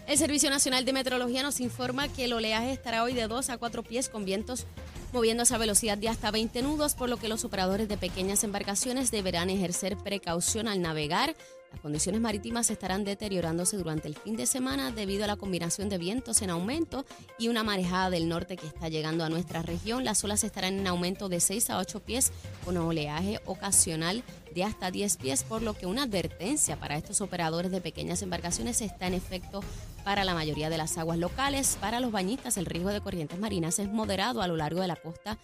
El 0.07 0.19
Servicio 0.19 0.51
Nacional 0.51 0.85
de 0.85 0.93
Meteorología 0.93 1.43
nos 1.43 1.61
informa 1.61 2.09
que 2.09 2.25
el 2.25 2.33
oleaje 2.33 2.73
estará 2.73 3.05
hoy 3.05 3.15
de 3.15 3.29
2 3.29 3.51
a 3.51 3.59
4 3.59 3.83
pies 3.83 4.09
con 4.09 4.25
vientos 4.25 4.67
moviéndose 5.13 5.55
a 5.55 5.59
velocidad 5.59 5.99
de 5.99 6.09
hasta 6.09 6.31
20 6.31 6.63
nudos, 6.63 6.95
por 6.95 7.09
lo 7.09 7.19
que 7.19 7.29
los 7.29 7.45
operadores 7.45 7.89
de 7.89 7.99
pequeñas 7.99 8.45
embarcaciones 8.45 9.11
deberán 9.11 9.51
ejercer 9.51 9.97
precaución 9.97 10.69
al 10.69 10.81
navegar. 10.81 11.37
Las 11.71 11.81
condiciones 11.81 12.21
marítimas 12.21 12.71
estarán 12.71 13.05
deteriorándose 13.05 13.77
durante 13.77 14.09
el 14.09 14.17
fin 14.17 14.37
de 14.37 14.47
semana 14.47 14.91
debido 14.91 15.25
a 15.25 15.27
la 15.27 15.37
combinación 15.37 15.89
de 15.89 15.99
vientos 15.99 16.43
en 16.43 16.51
aumento 16.51 17.07
y 17.39 17.49
una 17.49 17.63
marejada 17.63 18.11
del 18.11 18.29
norte 18.29 18.57
que 18.57 18.67
está 18.67 18.89
llegando 18.89 19.25
a 19.25 19.31
nuestra 19.31 19.63
región. 19.63 20.05
Las 20.05 20.23
olas 20.25 20.45
estarán 20.45 20.79
en 20.79 20.87
aumento 20.87 21.29
de 21.29 21.41
6 21.41 21.71
a 21.71 21.79
8 21.79 22.01
pies 22.01 22.33
con 22.65 22.77
oleaje 22.77 23.41
ocasional 23.47 24.23
de 24.55 24.65
hasta 24.65 24.91
10 24.91 25.17
pies, 25.17 25.45
por 25.45 25.63
lo 25.63 25.75
que 25.75 25.87
una 25.87 26.05
advertencia 26.05 26.79
para 26.79 26.97
estos 26.97 27.21
operadores 27.21 27.71
de 27.71 27.81
pequeñas 27.81 28.23
embarcaciones 28.23 28.81
está 28.81 29.07
en 29.07 29.15
efecto 29.15 29.61
para 30.05 30.25
la 30.25 30.35
mayoría 30.35 30.71
de 30.71 30.79
las 30.79 30.99
aguas 30.99 31.19
locales. 31.19 31.77
Para 31.81 32.01
los 32.01 32.13
bañistas, 32.13 32.57
el 32.57 32.67
riesgo 32.67 32.91
de 32.91 33.01
corrientes 33.01 33.39
marinas 33.39 33.79
es 33.79 33.89
moderado 33.91 34.43
a 34.43 34.47
lo 34.47 34.57
largo 34.57 34.81
de 34.81 34.89
la 34.89 34.97
costa 34.97 35.39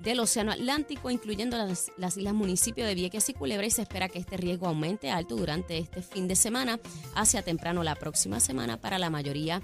del 0.00 0.20
Océano 0.20 0.52
Atlántico, 0.52 1.10
incluyendo 1.10 1.58
las, 1.58 1.92
las 1.98 2.16
islas 2.16 2.34
municipios 2.34 2.88
de 2.88 2.94
Vieques 2.94 3.28
y 3.28 3.34
Culebra, 3.34 3.66
y 3.66 3.70
se 3.70 3.82
espera 3.82 4.08
que 4.08 4.18
este 4.18 4.36
riesgo 4.36 4.66
aumente 4.66 5.10
alto 5.10 5.36
durante 5.36 5.76
este 5.78 6.00
fin 6.02 6.26
de 6.26 6.36
semana, 6.36 6.80
hacia 7.14 7.42
temprano 7.42 7.82
la 7.82 7.94
próxima 7.94 8.40
semana 8.40 8.78
para 8.78 8.98
la 8.98 9.10
mayoría 9.10 9.62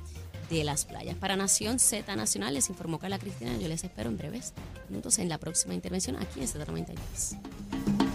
de 0.51 0.65
las 0.65 0.85
playas. 0.85 1.17
Para 1.17 1.37
Nación 1.37 1.79
Z 1.79 2.15
Nacional 2.15 2.55
les 2.55 2.69
informó 2.69 2.99
Carla 2.99 3.19
Cristina. 3.19 3.57
Yo 3.59 3.69
les 3.69 3.83
espero 3.83 4.11
en 4.11 4.19
breves 4.19 4.53
minutos 4.89 5.19
en 5.19 5.29
la 5.29 5.39
próxima 5.39 5.75
intervención 5.75 6.17
aquí 6.17 6.41
en 6.41 6.47
Z93. 6.47 8.06